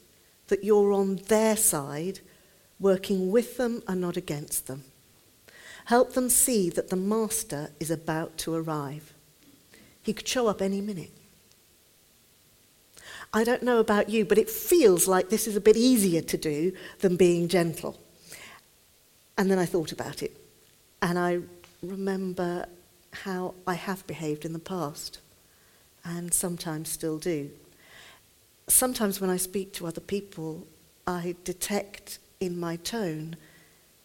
that 0.48 0.64
you're 0.64 0.92
on 0.92 1.18
their 1.28 1.56
side, 1.56 2.20
working 2.80 3.32
with 3.32 3.58
them 3.58 3.82
and 3.88 4.02
not 4.02 4.18
against 4.18 4.68
them. 4.68 4.84
Help 5.86 6.14
them 6.14 6.30
see 6.30 6.70
that 6.70 6.90
the 6.90 6.96
Master 6.96 7.72
is 7.80 7.90
about 7.90 8.38
to 8.40 8.54
arrive. 8.54 9.14
He 10.04 10.14
could 10.14 10.28
show 10.28 10.48
up 10.48 10.62
any 10.62 10.82
minute. 10.82 11.12
I 13.34 13.44
don't 13.44 13.64
know 13.64 13.80
about 13.80 14.10
you, 14.10 14.26
but 14.26 14.38
it 14.38 14.50
feels 14.50 15.08
like 15.08 15.30
this 15.30 15.48
is 15.48 15.56
a 15.56 15.62
bit 15.62 15.78
easier 15.78 16.22
to 16.22 16.38
do 16.38 16.74
than 17.00 17.16
being 17.16 17.48
gentle. 17.48 18.00
And 19.40 19.50
then 19.50 19.58
I 19.58 19.66
thought 19.66 19.94
about 19.94 20.22
it, 20.22 20.36
and 21.02 21.18
I 21.18 21.40
remember 21.82 22.66
how 23.14 23.56
I 23.66 23.76
have 23.76 24.06
behaved 24.06 24.44
in 24.44 24.52
the 24.52 24.60
past 24.60 25.20
and 26.04 26.34
sometimes 26.34 26.90
still 26.90 27.18
do. 27.18 27.50
Sometimes 28.68 29.22
when 29.22 29.30
I 29.30 29.38
speak 29.38 29.72
to 29.76 29.88
other 29.88 30.02
people, 30.02 30.68
I 31.08 31.36
detect 31.46 32.20
in 32.42 32.60
my 32.60 32.76
tone 32.76 33.38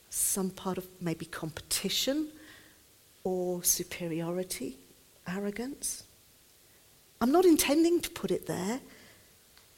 some 0.09 0.50
part 0.50 0.79
of 0.79 0.87
maybe 1.00 1.26
competition 1.26 2.29
or 3.25 3.64
superiority, 3.64 4.76
arrogance. 5.26 6.05
I'm 7.21 7.33
not 7.33 7.45
intending 7.45 8.00
to 8.03 8.11
put 8.11 8.31
it 8.31 8.47
there. 8.47 8.79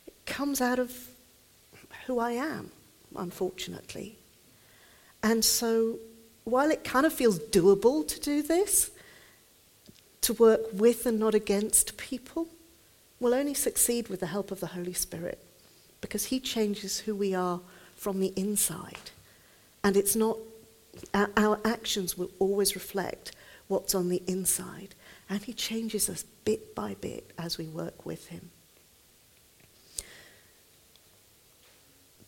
It 0.07 0.27
comes 0.27 0.61
out 0.61 0.79
of 0.79 1.09
who 2.07 2.19
I 2.19 2.33
am, 2.33 2.73
unfortunately. 3.17 4.19
And 5.27 5.45
so, 5.45 5.99
while 6.45 6.71
it 6.71 6.85
kind 6.85 7.05
of 7.05 7.13
feels 7.13 7.41
doable 7.41 8.07
to 8.07 8.21
do 8.21 8.43
this, 8.43 8.93
to 10.21 10.33
work 10.35 10.61
with 10.73 11.05
and 11.05 11.19
not 11.19 11.35
against 11.35 11.97
people 11.97 12.47
will 13.19 13.35
only 13.35 13.53
succeed 13.53 14.07
with 14.07 14.21
the 14.21 14.29
help 14.29 14.53
of 14.53 14.61
the 14.61 14.69
Holy 14.69 14.93
Spirit 14.93 15.45
because 16.01 16.27
He 16.27 16.39
changes 16.39 17.01
who 17.01 17.17
we 17.17 17.35
are 17.35 17.61
from 17.97 18.21
the 18.21 18.33
inside. 18.37 19.11
And 19.83 19.97
it's 19.97 20.15
not, 20.15 20.39
our, 21.13 21.29
our 21.37 21.59
actions 21.65 22.17
will 22.17 22.31
always 22.39 22.77
reflect 22.77 23.33
what's 23.67 23.97
on 23.97 24.11
the 24.11 24.23
inside. 24.29 24.95
And 25.29 25.43
He 25.43 25.53
changes 25.53 26.09
us 26.09 26.25
bit 26.45 26.73
by 26.73 26.95
bit 27.01 27.33
as 27.37 27.59
we 27.59 27.65
work 27.65 28.07
with 28.07 28.29
Him. 28.29 28.53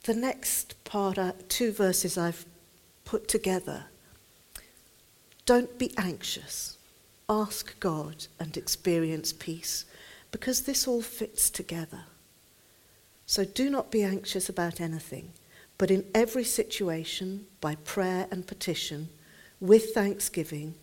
The 0.03 0.15
next 0.15 0.83
part, 0.83 1.17
uh, 1.17 1.35
two 1.49 1.71
verses 1.71 2.19
I've 2.19 2.45
put 3.09 3.27
together. 3.27 3.85
Don't 5.47 5.79
be 5.79 5.93
anxious 5.97 6.77
ask 7.29 7.79
God 7.79 8.27
and 8.41 8.57
experience 8.57 9.33
peace 9.33 9.85
because 10.31 10.63
this 10.63 10.89
all 10.89 11.03
fits 11.03 11.51
together. 11.51 12.05
So 13.27 13.45
do 13.45 13.69
not 13.69 13.91
be 13.91 14.03
anxious 14.03 14.49
about 14.49 14.81
anything, 14.81 15.33
but 15.77 15.91
in 15.91 16.07
every 16.15 16.45
situation, 16.45 17.47
by 17.61 17.75
prayer 17.77 18.27
and 18.31 18.47
petition, 18.47 19.11
with 19.61 19.93
thanksgiving, 19.93 20.75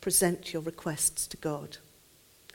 present 0.00 0.52
your 0.52 0.62
requests 0.62 1.26
to 1.28 1.36
God. 1.36 1.76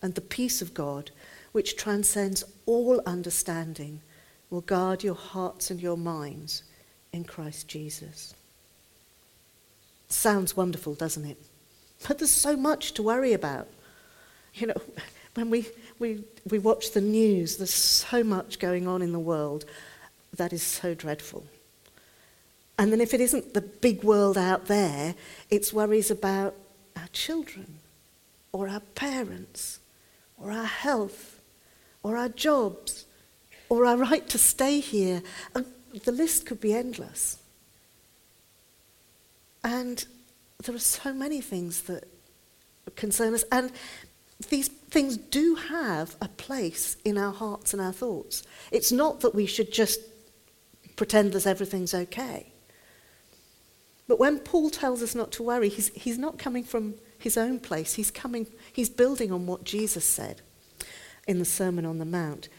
And 0.01 0.15
the 0.15 0.21
peace 0.21 0.61
of 0.61 0.73
God, 0.73 1.11
which 1.51 1.77
transcends 1.77 2.43
all 2.65 3.01
understanding, 3.05 4.01
will 4.49 4.61
guard 4.61 5.03
your 5.03 5.15
hearts 5.15 5.71
and 5.71 5.81
your 5.81 5.97
minds 5.97 6.63
in 7.13 7.23
Christ 7.23 7.67
Jesus. 7.67 8.33
Sounds 10.09 10.57
wonderful, 10.57 10.95
doesn't 10.95 11.25
it? 11.25 11.37
But 12.07 12.17
there's 12.17 12.31
so 12.31 12.57
much 12.57 12.93
to 12.93 13.03
worry 13.03 13.33
about. 13.33 13.67
You 14.55 14.67
know, 14.67 14.81
when 15.35 15.49
we, 15.49 15.67
we, 15.99 16.23
we 16.49 16.59
watch 16.59 16.91
the 16.91 17.01
news, 17.01 17.57
there's 17.57 17.73
so 17.73 18.23
much 18.23 18.59
going 18.59 18.87
on 18.87 19.01
in 19.01 19.11
the 19.11 19.19
world 19.19 19.65
that 20.35 20.51
is 20.51 20.63
so 20.63 20.93
dreadful. 20.93 21.45
And 22.77 22.91
then 22.91 23.01
if 23.01 23.13
it 23.13 23.21
isn't 23.21 23.53
the 23.53 23.61
big 23.61 24.03
world 24.03 24.37
out 24.37 24.65
there, 24.65 25.15
it's 25.49 25.73
worries 25.73 26.09
about 26.09 26.55
our 26.95 27.09
children, 27.11 27.79
or 28.51 28.69
our 28.69 28.79
parents, 28.79 29.79
or 30.37 30.51
our 30.51 30.65
health, 30.65 31.41
or 32.03 32.15
our 32.15 32.29
jobs, 32.29 33.05
or 33.67 33.85
our 33.85 33.97
right 33.97 34.27
to 34.29 34.37
stay 34.37 34.79
here. 34.79 35.21
And 35.53 35.65
the 36.05 36.11
list 36.11 36.45
could 36.45 36.61
be 36.61 36.73
endless. 36.73 37.37
And 39.63 40.05
there 40.63 40.75
are 40.75 40.79
so 40.79 41.13
many 41.13 41.41
things 41.41 41.81
that 41.83 42.05
concern 42.95 43.33
us. 43.33 43.43
And 43.51 43.71
these 44.49 44.67
things 44.67 45.17
do 45.17 45.55
have 45.55 46.15
a 46.21 46.27
place 46.27 46.95
in 47.03 47.17
our 47.17 47.33
hearts 47.33 47.73
and 47.73 47.81
our 47.81 47.93
thoughts. 47.93 48.43
It's 48.71 48.91
not 48.91 49.21
that 49.21 49.35
we 49.35 49.45
should 49.45 49.71
just 49.71 49.99
pretend 50.95 51.33
that 51.33 51.47
everything's 51.47 51.93
okay. 51.93 52.51
But 54.07 54.19
when 54.19 54.39
Paul 54.39 54.69
tells 54.69 55.03
us 55.03 55.13
not 55.13 55.31
to 55.33 55.43
worry, 55.43 55.69
he's, 55.69 55.89
he's 55.89 56.17
not 56.17 56.39
coming 56.39 56.63
from 56.63 56.95
his 57.19 57.37
own 57.37 57.59
place. 57.59 57.93
He's 57.93 58.09
coming, 58.09 58.47
he's 58.73 58.89
building 58.89 59.31
on 59.31 59.45
what 59.45 59.63
Jesus 59.63 60.05
said 60.05 60.41
in 61.27 61.37
the 61.37 61.45
Sermon 61.45 61.85
on 61.85 61.99
the 61.99 62.05
Mount. 62.05 62.49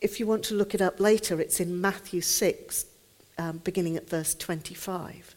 If 0.00 0.18
you 0.18 0.26
want 0.26 0.44
to 0.44 0.54
look 0.54 0.74
it 0.74 0.80
up 0.80 0.98
later, 0.98 1.40
it's 1.40 1.60
in 1.60 1.80
Matthew 1.80 2.20
6, 2.20 2.86
um, 3.38 3.58
beginning 3.58 3.96
at 3.96 4.08
verse 4.08 4.34
25. 4.34 5.36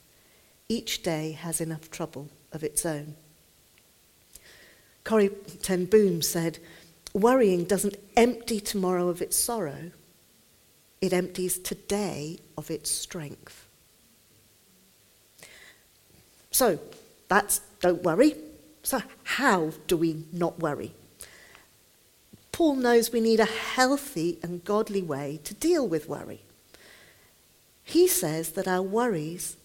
Each 0.71 1.03
day 1.03 1.33
has 1.33 1.59
enough 1.59 1.91
trouble 1.91 2.29
of 2.53 2.63
its 2.63 2.85
own. 2.85 3.15
Corrie 5.03 5.31
ten 5.61 5.83
Boom 5.83 6.21
said, 6.21 6.59
Worrying 7.13 7.65
doesn't 7.65 7.97
empty 8.15 8.61
tomorrow 8.61 9.09
of 9.09 9.21
its 9.21 9.35
sorrow, 9.35 9.91
it 11.01 11.11
empties 11.11 11.59
today 11.59 12.39
of 12.57 12.71
its 12.71 12.89
strength. 12.89 13.67
So, 16.51 16.79
that's 17.27 17.59
don't 17.81 18.03
worry. 18.03 18.35
So, 18.81 19.01
how 19.25 19.73
do 19.87 19.97
we 19.97 20.23
not 20.31 20.59
worry? 20.59 20.93
Paul 22.53 22.75
knows 22.75 23.11
we 23.11 23.19
need 23.19 23.41
a 23.41 23.55
healthy 23.75 24.39
and 24.41 24.63
godly 24.63 25.01
way 25.01 25.41
to 25.43 25.53
deal 25.53 25.85
with 25.85 26.07
worry. 26.07 26.43
He 27.83 28.07
says 28.07 28.51
that 28.51 28.69
our 28.69 28.81
worries 28.81 29.57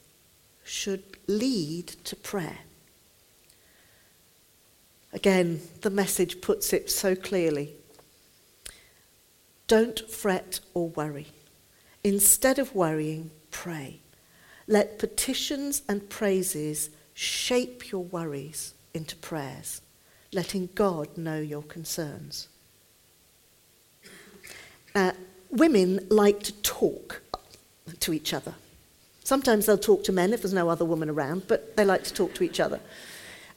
should 0.66 1.04
lead 1.28 1.86
to 1.86 2.16
prayer. 2.16 2.58
Again, 5.12 5.60
the 5.80 5.90
message 5.90 6.40
puts 6.40 6.72
it 6.72 6.90
so 6.90 7.14
clearly. 7.14 7.74
Don't 9.68 10.10
fret 10.10 10.60
or 10.74 10.88
worry. 10.90 11.28
Instead 12.02 12.58
of 12.58 12.74
worrying, 12.74 13.30
pray. 13.50 14.00
Let 14.66 14.98
petitions 14.98 15.82
and 15.88 16.10
praises 16.10 16.90
shape 17.14 17.90
your 17.90 18.02
worries 18.04 18.74
into 18.92 19.16
prayers, 19.16 19.80
letting 20.32 20.68
God 20.74 21.16
know 21.16 21.38
your 21.38 21.62
concerns. 21.62 22.48
Uh, 24.94 25.12
women 25.50 26.06
like 26.10 26.42
to 26.42 26.52
talk 26.62 27.22
to 28.00 28.12
each 28.12 28.34
other. 28.34 28.54
Sometimes 29.26 29.66
they'll 29.66 29.76
talk 29.76 30.04
to 30.04 30.12
men 30.12 30.32
if 30.32 30.42
there's 30.42 30.52
no 30.52 30.68
other 30.68 30.84
woman 30.84 31.10
around, 31.10 31.48
but 31.48 31.74
they 31.74 31.84
like 31.84 32.04
to 32.04 32.14
talk 32.14 32.32
to 32.34 32.44
each 32.44 32.60
other. 32.60 32.78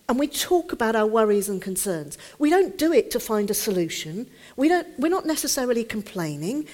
And 0.07 0.17
we 0.17 0.25
talk 0.25 0.71
about 0.71 0.95
our 0.95 1.05
worries 1.05 1.47
and 1.47 1.61
concerns. 1.61 2.17
We 2.39 2.49
don't 2.49 2.75
do 2.75 2.91
it 2.91 3.11
to 3.11 3.19
find 3.19 3.51
a 3.51 3.53
solution. 3.53 4.25
We 4.55 4.67
don't, 4.67 4.87
we're 4.97 5.09
not 5.09 5.27
necessarily 5.27 5.83
complaining. 5.83 6.65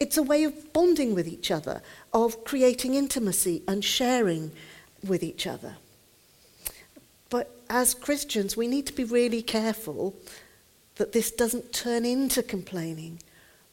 It's 0.00 0.16
a 0.16 0.22
way 0.22 0.44
of 0.44 0.72
bonding 0.72 1.14
with 1.14 1.28
each 1.28 1.50
other, 1.50 1.82
of 2.14 2.42
creating 2.44 2.94
intimacy 2.94 3.64
and 3.68 3.84
sharing 3.84 4.52
with 5.06 5.22
each 5.22 5.46
other. 5.46 5.76
But 7.28 7.54
as 7.68 7.92
Christians, 7.92 8.56
we 8.56 8.66
need 8.66 8.86
to 8.86 8.94
be 8.94 9.04
really 9.04 9.42
careful 9.42 10.16
that 10.94 11.12
this 11.12 11.30
doesn't 11.30 11.74
turn 11.74 12.06
into 12.06 12.42
complaining 12.42 13.20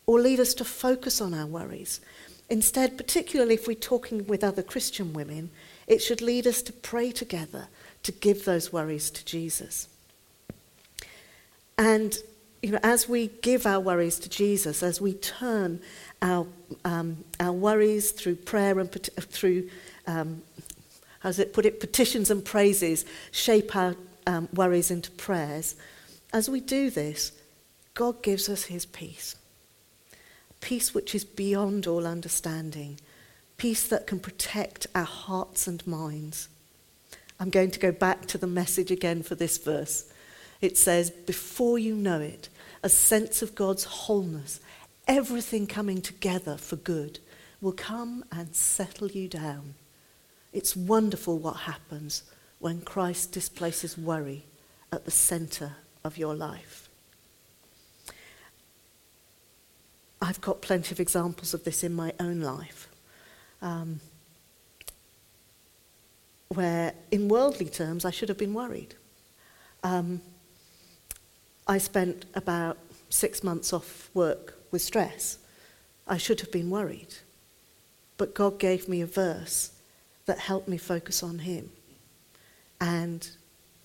or 0.05 0.19
lead 0.19 0.41
us 0.41 0.53
to 0.55 0.65
focus 0.65 1.21
on 1.21 1.33
our 1.33 1.45
worries. 1.45 2.01
Instead, 2.49 2.97
particularly 2.97 3.55
if 3.55 3.67
we're 3.67 3.73
talking 3.73 4.25
with 4.27 4.43
other 4.43 4.61
Christian 4.61 5.13
women, 5.13 5.49
it 5.87 5.99
should 5.99 6.21
lead 6.21 6.45
us 6.45 6.61
to 6.61 6.73
pray 6.73 7.11
together 7.11 7.67
to 8.03 8.11
give 8.11 8.45
those 8.45 8.71
worries 8.71 9.09
to 9.09 9.25
Jesus. 9.25 9.87
And 11.77 12.17
you 12.61 12.71
know, 12.71 12.79
as 12.81 13.07
we 13.07 13.27
give 13.43 13.67
our 13.67 13.79
worries 13.79 14.17
to 14.19 14.29
Jesus, 14.29 14.81
as 14.81 14.99
we 14.99 15.13
turn 15.13 15.79
our, 16.21 16.47
um, 16.83 17.23
our 17.39 17.51
worries 17.51 18.09
through 18.09 18.37
prayer 18.37 18.79
and 18.79 18.91
pet- 18.91 19.09
through, 19.21 19.69
um, 20.07 20.41
how 21.19 21.29
does 21.29 21.37
it 21.37 21.53
put 21.53 21.67
it, 21.67 21.79
petitions 21.79 22.31
and 22.31 22.43
praises, 22.43 23.05
shape 23.31 23.75
our 23.75 23.95
um, 24.25 24.49
worries 24.53 24.89
into 24.89 25.11
prayers, 25.11 25.75
as 26.33 26.49
we 26.49 26.59
do 26.59 26.89
this, 26.89 27.33
God 27.93 28.23
gives 28.23 28.49
us 28.49 28.63
his 28.63 28.85
peace. 28.85 29.35
Peace 30.61 30.93
which 30.93 31.13
is 31.13 31.23
beyond 31.23 31.87
all 31.87 32.07
understanding. 32.07 32.99
Peace 33.57 33.87
that 33.87 34.07
can 34.07 34.19
protect 34.19 34.87
our 34.95 35.05
hearts 35.05 35.67
and 35.67 35.85
minds. 35.85 36.49
I'm 37.39 37.49
going 37.49 37.71
to 37.71 37.79
go 37.79 37.91
back 37.91 38.25
to 38.27 38.37
the 38.37 38.47
message 38.47 38.91
again 38.91 39.23
for 39.23 39.35
this 39.35 39.57
verse. 39.57 40.11
It 40.61 40.77
says, 40.77 41.09
Before 41.09 41.77
you 41.77 41.95
know 41.95 42.19
it, 42.19 42.49
a 42.81 42.89
sense 42.89 43.41
of 43.41 43.55
God's 43.55 43.83
wholeness, 43.83 44.59
everything 45.07 45.67
coming 45.67 46.01
together 46.01 46.57
for 46.57 46.75
good, 46.75 47.19
will 47.61 47.73
come 47.73 48.23
and 48.31 48.55
settle 48.55 49.09
you 49.09 49.27
down. 49.27 49.75
It's 50.53 50.75
wonderful 50.75 51.37
what 51.37 51.57
happens 51.57 52.23
when 52.59 52.81
Christ 52.81 53.31
displaces 53.31 53.97
worry 53.97 54.45
at 54.91 55.05
the 55.05 55.11
center 55.11 55.73
of 56.03 56.17
your 56.17 56.33
life. 56.33 56.84
I've 60.21 60.41
got 60.41 60.61
plenty 60.61 60.91
of 60.91 60.99
examples 60.99 61.53
of 61.53 61.63
this 61.63 61.83
in 61.83 61.93
my 61.93 62.13
own 62.19 62.41
life. 62.41 62.87
Um, 63.61 63.99
where, 66.49 66.93
in 67.11 67.27
worldly 67.27 67.67
terms, 67.67 68.05
I 68.05 68.11
should 68.11 68.29
have 68.29 68.37
been 68.37 68.53
worried. 68.53 68.95
Um, 69.83 70.21
I 71.67 71.77
spent 71.77 72.25
about 72.33 72.77
six 73.09 73.43
months 73.43 73.73
off 73.73 74.09
work 74.13 74.57
with 74.71 74.81
stress. 74.81 75.39
I 76.07 76.17
should 76.17 76.41
have 76.41 76.51
been 76.51 76.69
worried. 76.69 77.15
But 78.17 78.35
God 78.35 78.59
gave 78.59 78.87
me 78.87 79.01
a 79.01 79.05
verse 79.05 79.71
that 80.25 80.39
helped 80.39 80.67
me 80.67 80.77
focus 80.77 81.23
on 81.23 81.39
Him. 81.39 81.71
And 82.79 83.27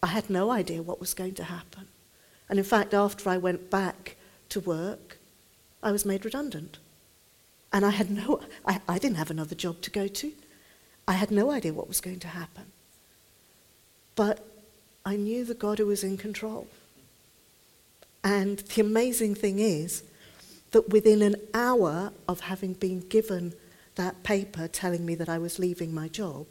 I 0.02 0.08
had 0.08 0.30
no 0.30 0.50
idea 0.50 0.82
what 0.82 1.00
was 1.00 1.14
going 1.14 1.34
to 1.34 1.44
happen. 1.44 1.86
And 2.48 2.58
in 2.58 2.64
fact, 2.64 2.94
after 2.94 3.28
I 3.28 3.36
went 3.36 3.70
back 3.70 4.16
to 4.50 4.60
work, 4.60 5.18
I 5.82 5.92
was 5.92 6.04
made 6.04 6.24
redundant. 6.24 6.78
And 7.72 7.84
I 7.84 7.90
had 7.90 8.10
no, 8.10 8.40
I, 8.66 8.80
I 8.88 8.98
didn't 8.98 9.16
have 9.16 9.30
another 9.30 9.54
job 9.54 9.80
to 9.82 9.90
go 9.90 10.08
to. 10.08 10.32
I 11.06 11.12
had 11.12 11.30
no 11.30 11.50
idea 11.50 11.72
what 11.72 11.88
was 11.88 12.00
going 12.00 12.20
to 12.20 12.28
happen. 12.28 12.66
But 14.16 14.44
I 15.04 15.16
knew 15.16 15.44
the 15.44 15.54
God 15.54 15.78
who 15.78 15.86
was 15.86 16.04
in 16.04 16.16
control. 16.16 16.66
And 18.22 18.58
the 18.58 18.80
amazing 18.80 19.34
thing 19.34 19.58
is 19.58 20.02
that 20.72 20.90
within 20.90 21.22
an 21.22 21.36
hour 21.54 22.12
of 22.28 22.40
having 22.40 22.74
been 22.74 23.00
given 23.00 23.54
that 23.96 24.22
paper 24.22 24.68
telling 24.68 25.04
me 25.04 25.14
that 25.14 25.28
I 25.28 25.38
was 25.38 25.58
leaving 25.58 25.94
my 25.94 26.08
job, 26.08 26.46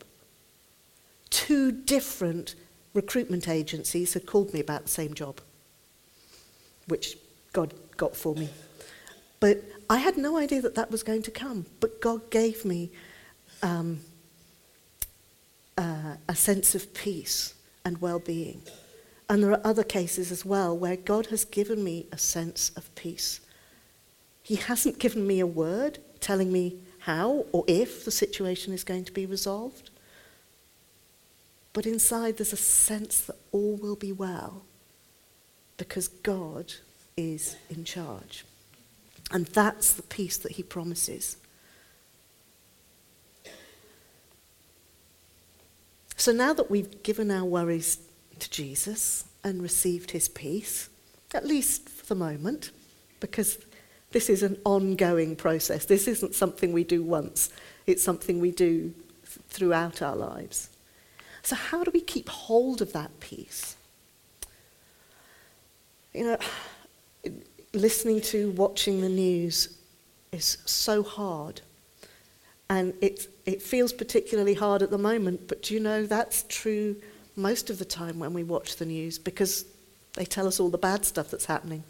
two 1.30 1.72
different 1.72 2.56
recruitment 2.94 3.48
agencies 3.48 4.14
had 4.14 4.26
called 4.26 4.54
me 4.54 4.60
about 4.60 4.84
the 4.84 4.90
same 4.90 5.14
job, 5.14 5.42
which 6.88 7.18
God 7.54 7.74
got 7.98 8.16
for 8.16 8.36
me. 8.36 8.50
But 9.40 9.64
I 9.90 9.98
had 9.98 10.18
no 10.18 10.38
idea 10.38 10.62
that 10.62 10.76
that 10.76 10.92
was 10.92 11.04
going 11.04 11.22
to 11.24 11.32
come. 11.32 11.66
But 11.80 12.02
God 12.02 12.30
gave 12.30 12.66
me 12.66 12.92
um, 13.64 14.02
uh, 15.78 16.16
a 16.28 16.36
sense 16.36 16.76
of 16.76 16.94
peace 16.94 17.54
and 17.86 18.02
well 18.02 18.20
being. 18.20 18.62
And 19.30 19.44
there 19.44 19.52
are 19.52 19.62
other 19.64 19.84
cases 19.84 20.32
as 20.32 20.44
well 20.44 20.76
where 20.76 20.96
God 20.96 21.28
has 21.28 21.46
given 21.46 21.84
me 21.84 22.08
a 22.12 22.18
sense 22.18 22.72
of 22.76 22.94
peace. 22.96 23.40
He 24.42 24.56
hasn't 24.56 25.00
given 25.00 25.26
me 25.26 25.40
a 25.40 25.48
word 25.48 26.00
telling 26.20 26.52
me 26.52 26.80
how 27.00 27.46
or 27.52 27.64
if 27.68 28.04
the 28.04 28.12
situation 28.12 28.74
is 28.74 28.84
going 28.84 29.06
to 29.06 29.12
be 29.12 29.26
resolved. 29.26 29.92
But 31.72 31.86
inside 31.86 32.38
there's 32.38 32.54
a 32.54 32.58
sense 32.58 33.22
that 33.22 33.38
all 33.52 33.76
will 33.76 33.96
be 33.96 34.12
well 34.12 34.64
because 35.78 36.08
God 36.08 36.74
is 37.16 37.56
in 37.70 37.84
charge. 37.84 38.44
And 39.32 39.46
that's 39.48 39.94
the 39.94 40.02
peace 40.04 40.38
that 40.38 40.54
he 40.54 40.64
promises. 40.64 41.38
So 46.16 46.32
now 46.32 46.54
that 46.54 46.70
we've 46.70 47.02
given 47.04 47.32
our 47.32 47.46
worries 47.46 48.00
to 48.40 48.50
Jesus 48.50 49.26
and 49.44 49.62
received 49.62 50.12
his 50.12 50.28
peace, 50.28 50.90
at 51.34 51.46
least 51.46 51.88
for 51.88 52.06
the 52.08 52.16
moment, 52.16 52.72
because 53.20 53.58
this 54.12 54.30
is 54.30 54.44
an 54.44 54.60
ongoing 54.66 55.36
process. 55.36 55.86
This 55.86 56.08
isn't 56.08 56.36
something 56.36 56.74
we 56.74 56.84
do 56.84 57.04
once, 57.04 57.52
it's 57.86 58.04
something 58.04 58.40
we 58.40 58.52
do 58.52 58.94
th- 59.26 59.40
throughout 59.50 60.02
our 60.02 60.16
lives. 60.16 60.70
So, 61.42 61.56
how 61.56 61.84
do 61.84 61.92
we 61.92 62.02
keep 62.02 62.28
hold 62.28 62.82
of 62.82 62.92
that 62.94 63.20
peace? 63.20 63.76
You 66.14 66.24
know, 66.26 66.38
listening 67.74 68.22
to, 68.22 68.52
watching 68.52 69.02
the 69.02 69.10
news 69.10 69.78
is 70.32 70.58
so 70.66 71.04
hard. 71.04 71.62
And 72.70 72.94
it, 73.02 73.28
it 73.46 73.62
feels 73.62 73.94
particularly 73.94 74.54
hard 74.54 74.82
at 74.82 74.92
the 74.92 74.98
moment, 74.98 75.48
but 75.48 75.64
do 75.64 75.74
you 75.74 75.80
know 75.80 76.06
that's 76.06 76.44
true 76.48 76.96
most 77.36 77.70
of 77.70 77.80
the 77.80 77.86
time 77.86 78.20
when 78.20 78.34
we 78.34 78.44
watch 78.44 78.76
the 78.76 78.86
news 78.86 79.18
because 79.18 79.66
they 80.14 80.26
tell 80.26 80.48
us 80.48 80.60
all 80.60 80.70
the 80.70 80.78
bad 80.78 81.06
stuff 81.06 81.32
that's 81.32 81.46
happening. 81.46 81.84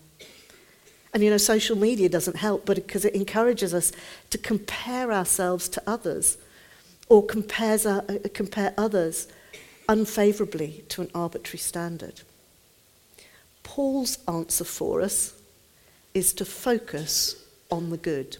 And 1.13 1.23
you 1.23 1.29
know, 1.29 1.37
social 1.37 1.75
media 1.75 2.07
doesn't 2.07 2.37
help, 2.37 2.65
but 2.65 2.75
because 2.75 3.03
it 3.03 3.15
encourages 3.15 3.73
us 3.73 3.91
to 4.29 4.37
compare 4.37 5.11
ourselves 5.11 5.67
to 5.69 5.83
others 5.87 6.37
or 7.07 7.25
compares, 7.25 7.85
uh, 7.85 8.19
compare 8.33 8.73
others 8.77 9.27
unfavorably 9.87 10.83
to 10.89 11.01
an 11.01 11.09
arbitrary 11.15 11.57
standard. 11.57 12.21
Paul's 13.63 14.19
answer 14.27 14.63
for 14.63 15.01
us 15.01 15.38
is 16.13 16.33
to 16.33 16.45
focus 16.45 17.43
on 17.69 17.89
the 17.89 17.97
good. 17.97 18.37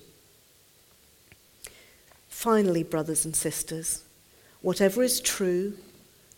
Finally, 2.28 2.84
brothers 2.84 3.26
and 3.26 3.36
sisters, 3.36 4.04
whatever 4.62 5.04
is 5.04 5.20
true, 5.20 5.74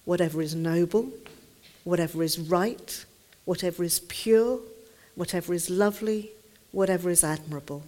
whatever 0.05 0.41
is 0.41 0.55
noble, 0.55 1.11
whatever 1.83 2.23
is 2.23 2.39
right, 2.39 3.05
whatever 3.45 3.83
is 3.83 3.99
pure, 4.01 4.59
whatever 5.15 5.53
is 5.53 5.69
lovely, 5.69 6.31
whatever 6.71 7.09
is 7.09 7.23
admirable, 7.23 7.83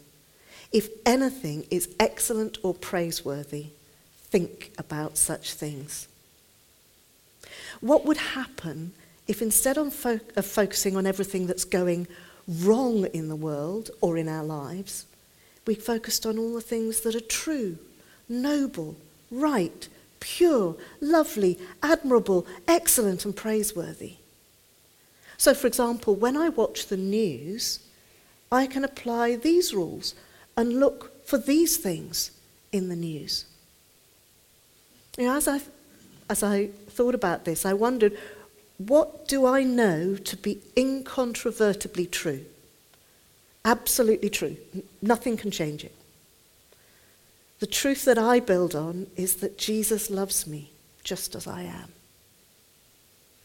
if 0.72 0.90
anything 1.06 1.66
is 1.70 1.94
excellent 2.00 2.58
or 2.64 2.74
praiseworthy, 2.74 3.68
think 4.16 4.72
about 4.78 5.18
such 5.18 5.54
things. 5.54 6.08
What 7.82 8.06
would 8.06 8.18
happen 8.18 8.94
if 9.28 9.42
instead 9.42 9.78
of, 9.78 9.94
fo- 9.94 10.20
of 10.36 10.46
focusing 10.46 10.98
on 10.98 11.06
everything 11.06 11.48
that's 11.48 11.66
going 11.66 12.08
wrong 12.48 13.06
in 13.06 13.30
the 13.30 13.36
world 13.36 13.90
or 14.02 14.18
in 14.18 14.28
our 14.28 14.44
lives, 14.44 15.06
we 15.66 15.76
focused 15.76 16.26
on 16.26 16.38
all 16.38 16.54
the 16.54 16.62
things 16.62 17.02
that 17.02 17.16
are 17.16 17.20
true, 17.20 17.78
noble, 18.28 18.96
right, 19.32 19.88
pure, 20.20 20.76
lovely, 21.02 21.58
admirable, 21.82 22.46
excellent, 22.68 23.26
and 23.26 23.36
praiseworthy? 23.36 24.16
So, 25.38 25.54
for 25.54 25.68
example, 25.68 26.16
when 26.16 26.38
I 26.38 26.50
watch 26.50 26.88
the 26.88 26.98
news, 26.98 27.80
I 28.52 28.68
can 28.68 28.84
apply 28.84 29.36
these 29.36 29.74
rules 29.74 30.16
and 30.56 30.80
look 30.80 31.26
for 31.26 31.38
these 31.38 31.78
things 31.78 32.32
in 32.72 32.90
the 32.90 32.96
news. 32.96 33.46
You 35.18 35.26
know, 35.26 35.36
as 35.36 35.48
I, 35.48 35.62
as 36.30 36.44
I 36.44 36.68
thought 36.90 37.16
about 37.16 37.46
this, 37.46 37.66
I 37.66 37.74
wondered 37.74 38.18
what 38.78 39.28
do 39.28 39.46
I 39.46 39.64
know 39.64 40.16
to 40.16 40.38
be 40.38 40.60
incontrovertibly 40.76 42.08
true? 42.08 42.46
Absolutely 43.66 44.30
true. 44.30 44.58
Nothing 45.02 45.38
can 45.38 45.52
change 45.52 45.84
it. 45.84 45.96
The 47.60 47.68
truth 47.68 48.04
that 48.06 48.18
I 48.18 48.40
build 48.40 48.76
on 48.76 49.08
is 49.16 49.36
that 49.36 49.58
Jesus 49.58 50.10
loves 50.10 50.46
me 50.46 50.72
just 51.04 51.36
as 51.36 51.48
I 51.48 51.64
am. 51.64 51.94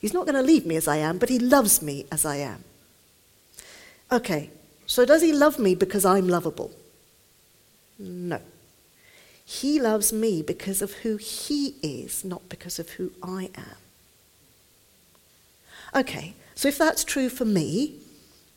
He's 0.01 0.15
not 0.15 0.27
going 0.27 0.35
to 0.35 0.43
leave 0.43 0.67
me 0.67 0.77
as 0.77 0.89
I 0.89 0.97
am, 0.97 1.19
but 1.19 1.29
he 1.29 1.39
loves 1.39 1.83
me 1.83 2.07
as 2.11 2.25
I 2.25 2.37
am. 2.37 2.65
Okay, 4.11 4.51
so 4.87 5.05
does 5.05 5.23
he 5.23 5.33
love 5.33 5.59
me 5.59 5.75
because 5.75 6.05
I'm 6.05 6.29
lovable? 6.29 6.73
No. 7.99 8.41
He 9.45 9.81
loves 9.81 10.13
me 10.13 10.43
because 10.43 10.83
of 10.83 10.93
who 10.95 11.17
he 11.17 11.75
is, 11.83 12.25
not 12.25 12.49
because 12.49 12.79
of 12.79 12.91
who 12.91 13.13
I 13.23 13.51
am. 13.55 13.77
Okay, 15.95 16.35
so 16.55 16.69
if 16.69 16.79
that's 16.79 17.05
true 17.05 17.29
for 17.29 17.45
me, 17.45 17.95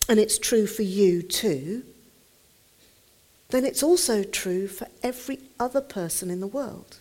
and 0.09 0.19
it's 0.19 0.37
true 0.37 0.67
for 0.67 0.81
you 0.81 1.21
too, 1.21 1.83
then 3.49 3.65
it's 3.65 3.83
also 3.83 4.23
true 4.23 4.67
for 4.67 4.87
every 5.03 5.39
other 5.59 5.81
person 5.81 6.29
in 6.29 6.39
the 6.39 6.47
world. 6.47 6.97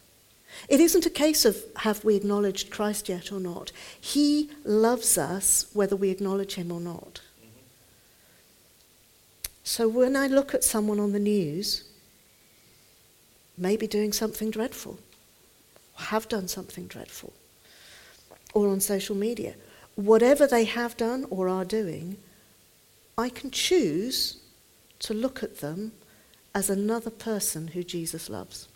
It 0.69 0.81
isn't 0.81 1.07
a 1.07 1.11
case 1.11 1.45
of 1.45 1.57
have 1.77 2.05
we 2.05 2.16
acknowledged 2.16 2.71
Christ 2.71 3.09
yet 3.09 3.33
or 3.33 3.40
not. 3.40 3.73
He 4.01 4.51
loves 4.64 5.16
us 5.16 5.66
whether 5.73 5.97
we 5.97 6.11
acknowledge 6.11 6.55
him 6.55 6.73
or 6.73 6.81
not. 6.81 7.21
So 9.62 9.88
when 9.88 10.16
I 10.16 10.27
look 10.27 10.53
at 10.55 10.64
someone 10.64 10.99
on 10.99 11.12
the 11.12 11.21
news, 11.21 11.85
maybe 13.57 13.87
doing 13.87 14.12
something 14.12 14.51
dreadful, 14.51 14.99
have 15.97 16.29
done 16.29 16.49
something 16.49 16.87
dreadful, 16.87 17.33
or 18.55 18.69
on 18.69 18.81
social 18.81 19.14
media, 19.14 19.55
whatever 20.06 20.46
they 20.46 20.64
have 20.64 20.96
done 20.96 21.26
or 21.30 21.48
are 21.48 21.64
doing, 21.64 22.16
I 23.18 23.28
can 23.28 23.50
choose 23.50 24.38
to 25.00 25.14
look 25.14 25.42
at 25.42 25.58
them 25.58 25.92
as 26.54 26.70
another 26.70 27.10
person 27.10 27.68
who 27.68 27.82
Jesus 27.82 28.28
loves. 28.28 28.68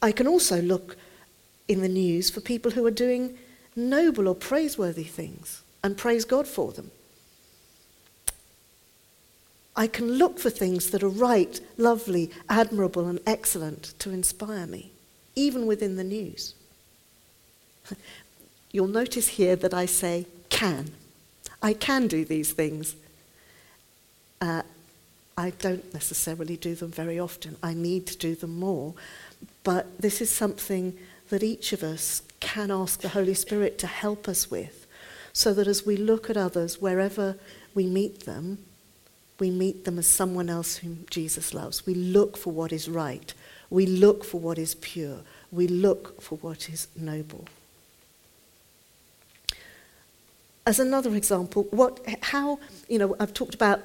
I 0.00 0.10
can 0.10 0.26
also 0.26 0.60
look 0.60 0.96
in 1.68 1.80
the 1.80 1.88
news 1.88 2.28
for 2.28 2.40
people 2.40 2.72
who 2.72 2.84
are 2.86 2.90
doing 2.90 3.38
noble 3.76 4.28
or 4.28 4.34
praiseworthy 4.34 5.04
things 5.04 5.62
and 5.84 5.96
praise 5.96 6.24
God 6.24 6.46
for 6.46 6.72
them. 6.72 6.90
I 9.74 9.86
can 9.86 10.12
look 10.12 10.38
for 10.38 10.50
things 10.50 10.90
that 10.90 11.02
are 11.02 11.08
right, 11.08 11.58
lovely, 11.78 12.30
admirable, 12.48 13.06
and 13.08 13.20
excellent 13.26 13.94
to 14.00 14.10
inspire 14.10 14.66
me, 14.66 14.92
even 15.34 15.66
within 15.66 15.96
the 15.96 16.04
news. 16.04 16.54
You'll 18.72 18.88
notice 18.88 19.28
here 19.28 19.54
that 19.56 19.74
I 19.74 19.86
say 19.86 20.26
can. 20.48 20.92
I 21.62 21.74
can 21.74 22.08
do 22.08 22.24
these 22.24 22.52
things. 22.52 22.96
Uh, 24.40 24.62
I 25.36 25.50
don't 25.50 25.92
necessarily 25.94 26.56
do 26.56 26.74
them 26.74 26.90
very 26.90 27.18
often. 27.18 27.56
I 27.62 27.74
need 27.74 28.06
to 28.08 28.18
do 28.18 28.34
them 28.34 28.58
more. 28.58 28.94
But 29.62 30.00
this 30.00 30.20
is 30.20 30.30
something 30.30 30.98
that 31.28 31.42
each 31.42 31.72
of 31.72 31.82
us 31.82 32.22
can 32.40 32.70
ask 32.70 33.00
the 33.00 33.10
Holy 33.10 33.34
Spirit 33.34 33.78
to 33.78 33.86
help 33.86 34.28
us 34.28 34.50
with, 34.50 34.86
so 35.32 35.54
that 35.54 35.66
as 35.66 35.86
we 35.86 35.96
look 35.96 36.28
at 36.28 36.36
others, 36.36 36.80
wherever 36.80 37.36
we 37.74 37.86
meet 37.86 38.26
them, 38.26 38.58
we 39.38 39.50
meet 39.50 39.84
them 39.84 39.98
as 39.98 40.06
someone 40.06 40.50
else 40.50 40.76
whom 40.76 41.06
Jesus 41.08 41.54
loves. 41.54 41.86
We 41.86 41.94
look 41.94 42.36
for 42.36 42.52
what 42.52 42.72
is 42.72 42.88
right. 42.88 43.32
We 43.70 43.86
look 43.86 44.24
for 44.24 44.38
what 44.38 44.58
is 44.58 44.74
pure. 44.74 45.20
We 45.50 45.66
look 45.66 46.20
for 46.20 46.36
what 46.38 46.68
is 46.68 46.88
noble. 46.96 47.46
As 50.64 50.78
another 50.78 51.14
example, 51.14 51.66
what, 51.70 52.00
how, 52.22 52.58
you 52.88 52.98
know, 52.98 53.16
I've 53.18 53.34
talked 53.34 53.54
about 53.54 53.80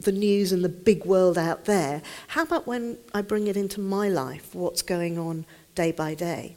the 0.00 0.12
news 0.12 0.50
and 0.50 0.64
the 0.64 0.68
big 0.68 1.04
world 1.04 1.36
out 1.36 1.66
there. 1.66 2.02
How 2.28 2.42
about 2.42 2.66
when 2.66 2.96
I 3.12 3.20
bring 3.22 3.46
it 3.46 3.56
into 3.56 3.80
my 3.80 4.08
life, 4.08 4.54
what's 4.54 4.82
going 4.82 5.18
on 5.18 5.44
day 5.74 5.92
by 5.92 6.14
day? 6.14 6.56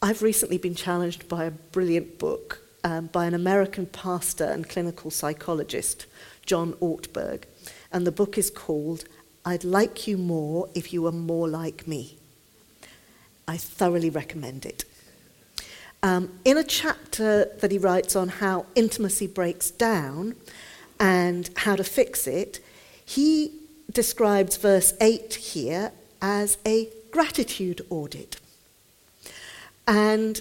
I've 0.00 0.22
recently 0.22 0.58
been 0.58 0.74
challenged 0.74 1.28
by 1.28 1.44
a 1.44 1.50
brilliant 1.50 2.18
book 2.18 2.62
um, 2.84 3.06
by 3.06 3.26
an 3.26 3.34
American 3.34 3.86
pastor 3.86 4.44
and 4.44 4.68
clinical 4.68 5.10
psychologist, 5.10 6.06
John 6.46 6.72
Ortberg. 6.74 7.44
And 7.92 8.06
the 8.06 8.12
book 8.12 8.38
is 8.38 8.50
called 8.50 9.04
I'd 9.44 9.64
Like 9.64 10.06
You 10.06 10.16
More 10.16 10.68
If 10.74 10.92
You 10.92 11.02
Were 11.02 11.12
More 11.12 11.48
Like 11.48 11.86
Me. 11.86 12.16
I 13.46 13.56
thoroughly 13.56 14.10
recommend 14.10 14.64
it. 14.64 14.84
Um, 16.02 16.38
in 16.44 16.56
a 16.56 16.64
chapter 16.64 17.46
that 17.60 17.70
he 17.70 17.78
writes 17.78 18.16
on 18.16 18.28
how 18.28 18.66
intimacy 18.74 19.26
breaks 19.26 19.70
down, 19.70 20.34
and 21.00 21.48
how 21.56 21.74
to 21.74 21.82
fix 21.82 22.26
it, 22.26 22.60
he 23.04 23.50
describes 23.90 24.58
verse 24.58 24.92
8 25.00 25.34
here 25.34 25.92
as 26.20 26.58
a 26.66 26.90
gratitude 27.10 27.84
audit. 27.88 28.38
And 29.88 30.40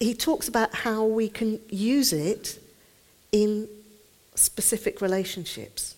he 0.00 0.12
talks 0.14 0.48
about 0.48 0.74
how 0.74 1.04
we 1.04 1.28
can 1.28 1.60
use 1.70 2.12
it 2.12 2.60
in 3.30 3.68
specific 4.34 5.00
relationships. 5.00 5.94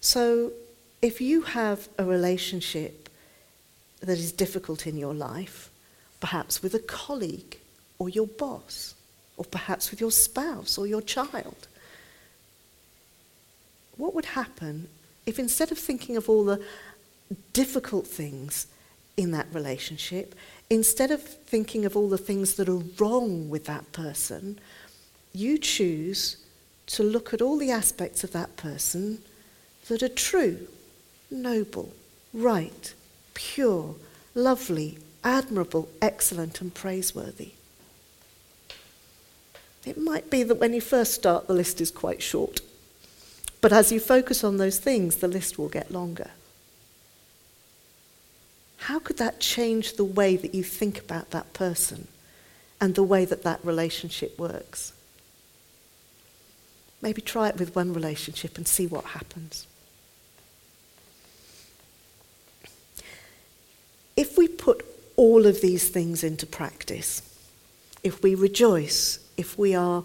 So 0.00 0.52
if 1.00 1.20
you 1.20 1.42
have 1.42 1.88
a 1.98 2.04
relationship 2.04 3.08
that 4.00 4.18
is 4.18 4.30
difficult 4.30 4.86
in 4.86 4.96
your 4.96 5.14
life, 5.14 5.70
perhaps 6.20 6.62
with 6.62 6.74
a 6.74 6.78
colleague 6.78 7.58
or 7.98 8.08
your 8.08 8.26
boss, 8.26 8.94
or 9.36 9.44
perhaps 9.44 9.90
with 9.90 10.00
your 10.00 10.10
spouse 10.10 10.78
or 10.78 10.86
your 10.86 11.02
child, 11.02 11.68
what 13.96 14.14
would 14.14 14.26
happen 14.26 14.88
if 15.24 15.38
instead 15.38 15.72
of 15.72 15.78
thinking 15.78 16.16
of 16.16 16.28
all 16.28 16.44
the 16.44 16.62
difficult 17.52 18.06
things 18.06 18.66
in 19.16 19.32
that 19.32 19.46
relationship, 19.52 20.34
instead 20.70 21.10
of 21.10 21.22
thinking 21.22 21.84
of 21.84 21.96
all 21.96 22.08
the 22.08 22.18
things 22.18 22.54
that 22.54 22.68
are 22.68 22.82
wrong 22.98 23.48
with 23.48 23.64
that 23.64 23.90
person, 23.92 24.58
you 25.32 25.58
choose 25.58 26.36
to 26.86 27.02
look 27.02 27.34
at 27.34 27.42
all 27.42 27.56
the 27.56 27.70
aspects 27.70 28.22
of 28.22 28.32
that 28.32 28.56
person 28.56 29.18
that 29.88 30.02
are 30.02 30.08
true, 30.08 30.68
noble, 31.30 31.92
right, 32.32 32.94
pure, 33.34 33.94
lovely, 34.34 34.98
admirable, 35.24 35.88
excellent, 36.00 36.60
and 36.60 36.74
praiseworthy. 36.74 37.52
It 39.86 39.96
might 39.96 40.28
be 40.28 40.42
that 40.42 40.56
when 40.56 40.74
you 40.74 40.80
first 40.80 41.14
start, 41.14 41.46
the 41.46 41.54
list 41.54 41.80
is 41.80 41.92
quite 41.92 42.20
short. 42.20 42.60
But 43.60 43.72
as 43.72 43.92
you 43.92 44.00
focus 44.00 44.42
on 44.42 44.56
those 44.56 44.78
things, 44.80 45.16
the 45.16 45.28
list 45.28 45.58
will 45.58 45.68
get 45.68 45.92
longer. 45.92 46.30
How 48.78 48.98
could 48.98 49.18
that 49.18 49.40
change 49.40 49.94
the 49.94 50.04
way 50.04 50.36
that 50.36 50.54
you 50.54 50.64
think 50.64 50.98
about 50.98 51.30
that 51.30 51.52
person 51.52 52.08
and 52.80 52.94
the 52.94 53.02
way 53.04 53.24
that 53.24 53.44
that 53.44 53.64
relationship 53.64 54.36
works? 54.38 54.92
Maybe 57.00 57.22
try 57.22 57.48
it 57.48 57.58
with 57.58 57.76
one 57.76 57.92
relationship 57.92 58.56
and 58.56 58.66
see 58.66 58.86
what 58.86 59.04
happens. 59.04 59.66
If 64.16 64.36
we 64.36 64.48
put 64.48 64.84
all 65.14 65.46
of 65.46 65.60
these 65.60 65.88
things 65.88 66.24
into 66.24 66.46
practice, 66.46 67.22
if 68.02 68.22
we 68.22 68.34
rejoice, 68.34 69.20
if 69.36 69.58
we 69.58 69.74
are 69.74 70.02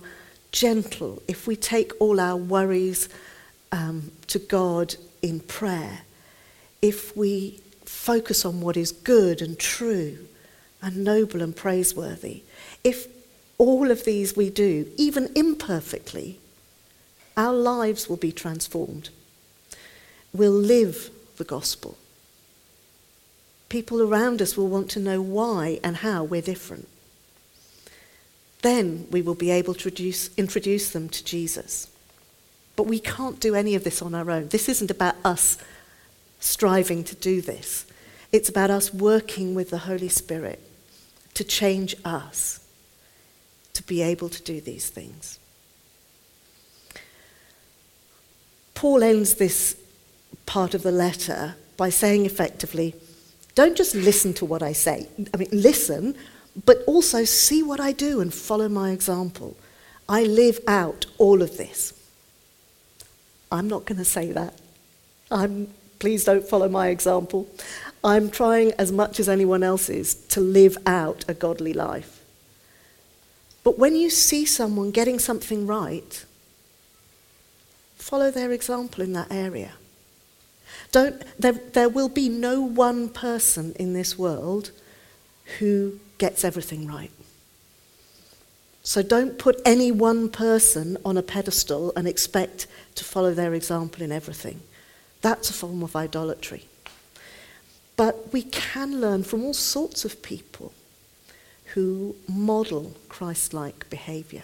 gentle, 0.52 1.22
if 1.28 1.48
we 1.48 1.56
take 1.56 1.92
all 2.00 2.20
our 2.20 2.36
worries 2.36 3.10
um, 3.72 4.12
to 4.28 4.40
God 4.40 4.96
in 5.22 5.40
prayer, 5.40 6.02
if 6.82 7.16
we 7.16 7.60
focus 7.86 8.46
on 8.46 8.62
what 8.62 8.78
is 8.78 8.92
good 8.92 9.42
and 9.42 9.58
true 9.58 10.28
and 10.82 11.04
noble 11.04 11.42
and 11.42 11.56
praiseworthy, 11.56 12.44
if 12.84 13.08
all 13.58 13.92
of 13.92 14.06
these 14.06 14.36
we 14.36 14.50
do, 14.50 14.88
even 14.98 15.30
imperfectly, 15.36 16.40
our 17.38 17.54
lives 17.54 18.10
will 18.10 18.18
be 18.18 18.32
transformed. 18.32 19.10
We'll 20.34 20.52
live 20.52 21.10
the 21.38 21.44
gospel. 21.44 21.98
People 23.70 24.02
around 24.02 24.42
us 24.42 24.58
will 24.58 24.68
want 24.68 24.90
to 24.92 25.00
know 25.00 25.22
why 25.22 25.80
and 25.84 25.98
how 25.98 26.24
we're 26.24 26.42
different. 26.42 26.88
Then 28.62 29.08
we 29.12 29.22
will 29.22 29.36
be 29.36 29.52
able 29.52 29.74
to 29.74 29.90
introduce, 29.90 30.30
introduce 30.38 30.92
them 30.92 31.10
to 31.10 31.24
Jesus. 31.24 31.88
But 32.76 32.84
we 32.84 33.00
can't 33.00 33.40
do 33.40 33.56
any 33.56 33.76
of 33.76 33.84
this 33.84 34.02
on 34.02 34.16
our 34.16 34.30
own. 34.30 34.50
This 34.50 34.70
isn't 34.70 34.92
about 34.92 35.16
us 35.26 35.58
striving 36.40 37.04
to 37.06 37.16
do 37.16 37.42
this. 37.42 37.86
It's 38.32 38.50
about 38.50 38.70
us 38.70 38.94
working 38.94 39.56
with 39.56 39.72
the 39.72 39.80
Holy 39.80 40.10
Spirit 40.10 40.60
to 41.34 41.44
change 41.44 41.96
us 42.06 42.60
to 43.74 43.84
be 43.84 44.02
able 44.02 44.30
to 44.30 44.42
do 44.42 44.62
these 44.62 44.90
things. 44.90 45.40
Paul 48.74 49.04
ends 49.04 49.36
this 49.36 49.76
part 50.46 50.74
of 50.74 50.84
the 50.84 50.92
letter 50.92 51.56
by 51.78 51.90
saying 51.90 52.26
effectively, 52.26 52.96
don't 53.54 53.78
just 53.78 53.96
listen 53.96 54.34
to 54.36 54.46
what 54.46 54.64
I 54.64 54.74
say. 54.74 55.08
I 55.34 55.38
mean, 55.38 55.50
listen, 55.52 56.16
but 56.66 56.84
also 56.86 57.24
see 57.24 57.64
what 57.64 57.80
I 57.80 57.92
do 57.92 58.22
and 58.22 58.34
follow 58.34 58.68
my 58.68 58.92
example. 58.92 59.56
I 60.10 60.24
live 60.24 60.60
out 60.68 61.06
all 61.18 61.42
of 61.42 61.58
this. 61.58 61.94
I'm 63.52 63.68
not 63.68 63.86
going 63.86 63.98
to 63.98 64.06
say 64.06 64.32
that. 64.32 64.60
I'm, 65.30 65.74
please 66.00 66.24
don't 66.26 66.48
follow 66.48 66.68
my 66.68 66.88
example. 66.88 67.48
I'm 68.04 68.30
trying 68.30 68.72
as 68.74 68.92
much 68.92 69.20
as 69.20 69.30
anyone 69.30 69.64
else 69.64 69.90
is 69.90 70.16
to 70.30 70.42
live 70.42 70.78
out 70.86 71.24
a 71.28 71.34
godly 71.34 71.74
life. 71.74 72.22
But 73.64 73.78
when 73.78 73.96
you 73.96 74.10
see 74.10 74.46
someone 74.46 74.92
getting 74.92 75.20
something 75.20 75.68
right, 75.68 76.26
follow 77.96 78.32
their 78.32 78.52
example 78.52 79.04
in 79.04 79.14
that 79.14 79.32
area. 79.32 79.74
Don't, 80.92 81.24
there, 81.40 81.54
there 81.54 81.90
will 81.90 82.10
be 82.10 82.28
no 82.28 82.62
one 82.62 83.08
person 83.08 83.74
in 83.78 83.94
this 83.94 84.18
world 84.18 84.72
who 85.60 86.00
gets 86.22 86.44
everything 86.44 86.86
right. 86.86 87.10
So 88.84 89.02
don't 89.02 89.40
put 89.40 89.60
any 89.66 89.92
one 89.92 90.30
person 90.30 90.96
on 91.04 91.18
a 91.18 91.24
pedestal 91.24 91.92
and 91.96 92.08
expect 92.08 92.68
to 92.94 93.04
follow 93.04 93.34
their 93.34 93.56
example 93.56 94.04
in 94.04 94.12
everything. 94.12 94.62
That's 95.22 95.50
a 95.50 95.54
form 95.54 95.82
of 95.82 95.96
idolatry. 95.96 96.66
But 97.98 98.32
we 98.32 98.44
can 98.44 99.02
learn 99.02 99.24
from 99.24 99.44
all 99.44 99.56
sorts 99.56 100.06
of 100.06 100.22
people 100.22 100.74
who 101.74 102.16
model 102.28 102.96
Christ 103.10 103.52
like 103.52 103.90
behavior. 103.90 104.44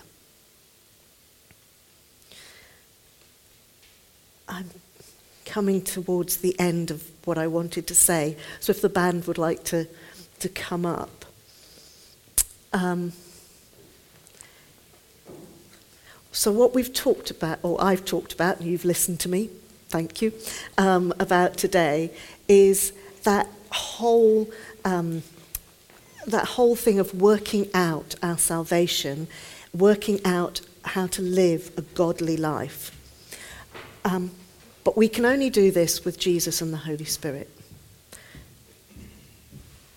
I'm 4.50 4.72
coming 5.46 5.84
towards 5.84 6.38
the 6.38 6.60
end 6.60 6.90
of 6.90 7.04
what 7.26 7.38
I 7.38 7.46
wanted 7.46 7.86
to 7.86 7.96
say, 7.96 8.36
so 8.60 8.72
if 8.72 8.82
the 8.82 8.90
band 8.90 9.28
would 9.28 9.38
like 9.38 9.64
to, 9.66 9.88
to 10.40 10.50
come 10.50 10.84
up. 10.84 11.17
Um, 12.74 13.14
so, 16.32 16.52
what 16.52 16.74
we've 16.76 16.94
talked 16.94 17.32
about, 17.32 17.60
or 17.64 17.82
I've 17.82 18.06
talked 18.06 18.34
about, 18.34 18.60
and 18.60 18.70
you've 18.70 18.86
listened 18.86 19.20
to 19.22 19.30
me, 19.30 19.50
thank 19.90 20.22
you, 20.22 20.34
um, 20.78 21.14
about 21.20 21.58
today, 21.58 22.12
is 22.48 22.94
that 23.24 23.48
whole. 23.72 24.50
Um, 24.86 25.24
that 26.28 26.46
whole 26.46 26.76
thing 26.76 27.00
of 27.00 27.14
working 27.20 27.70
out 27.74 28.14
our 28.22 28.38
salvation, 28.38 29.28
working 29.74 30.20
out 30.26 30.62
how 30.84 31.08
to 31.08 31.22
live 31.22 31.72
a 31.78 31.82
godly 31.82 32.38
life. 32.38 32.92
Um, 34.04 34.32
but 34.84 34.96
we 34.96 35.10
can 35.10 35.26
only 35.26 35.50
do 35.50 35.72
this 35.72 36.06
with 36.06 36.20
Jesus 36.20 36.62
and 36.62 36.72
the 36.72 36.78
Holy 36.78 37.06
Spirit. 37.06 37.50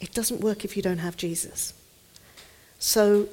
It 0.00 0.12
doesn't 0.14 0.40
work 0.40 0.64
if 0.64 0.76
you 0.76 0.83
don't 0.83 0.98
have 0.98 1.16
Jesus. 1.16 1.74
So, 2.80 3.28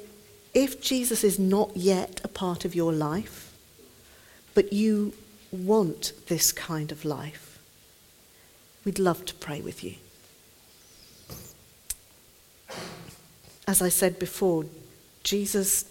if 0.52 0.80
Jesus 0.82 1.24
is 1.24 1.38
not 1.38 1.74
yet 1.74 2.20
a 2.22 2.28
part 2.28 2.66
of 2.66 2.74
your 2.74 2.92
life, 2.92 3.50
but 4.54 4.74
you 4.74 5.14
want 5.50 6.12
this 6.26 6.52
kind 6.52 6.92
of 6.92 7.06
life, 7.06 7.58
we'd 8.84 8.98
love 8.98 9.24
to 9.24 9.34
pray 9.34 9.62
with 9.62 9.82
you. 9.82 9.94
As 13.66 13.80
I 13.80 13.88
said 13.88 14.18
before, 14.18 14.66
Jesus 15.22 15.86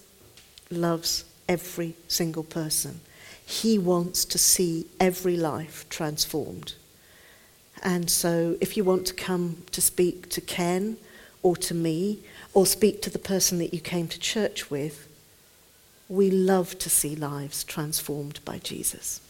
loves 0.69 1.25
every 1.49 1.95
single 2.07 2.43
person. 2.43 2.99
He 3.43 3.79
wants 3.79 4.23
to 4.25 4.37
see 4.37 4.85
every 4.99 5.35
life 5.35 5.87
transformed. 5.89 6.75
And 7.81 8.07
so, 8.07 8.55
if 8.61 8.77
you 8.77 8.83
want 8.83 9.07
to 9.07 9.15
come 9.15 9.63
to 9.71 9.81
speak 9.81 10.29
to 10.29 10.41
Ken 10.41 10.97
or 11.43 11.55
to 11.57 11.73
me, 11.73 12.19
or 12.53 12.65
speak 12.65 13.01
to 13.01 13.09
the 13.09 13.19
person 13.19 13.57
that 13.59 13.73
you 13.73 13.79
came 13.79 14.07
to 14.07 14.19
church 14.19 14.69
with, 14.69 15.07
we 16.09 16.29
love 16.31 16.77
to 16.79 16.89
see 16.89 17.15
lives 17.15 17.63
transformed 17.63 18.39
by 18.45 18.57
Jesus. 18.59 19.21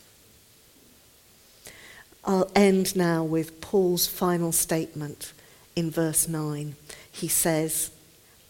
I'll 2.24 2.52
end 2.56 2.96
now 2.96 3.24
with 3.24 3.62
Paul's 3.62 4.06
final 4.06 4.52
statement 4.52 5.32
in 5.76 5.90
verse 5.90 6.28
9. 6.28 6.76
He 7.12 7.28
says, 7.28 7.92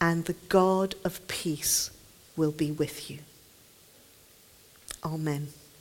and 0.01 0.25
the 0.25 0.35
God 0.49 0.95
of 1.03 1.25
peace 1.27 1.91
will 2.35 2.51
be 2.51 2.71
with 2.71 3.09
you. 3.09 3.19
Amen. 5.03 5.49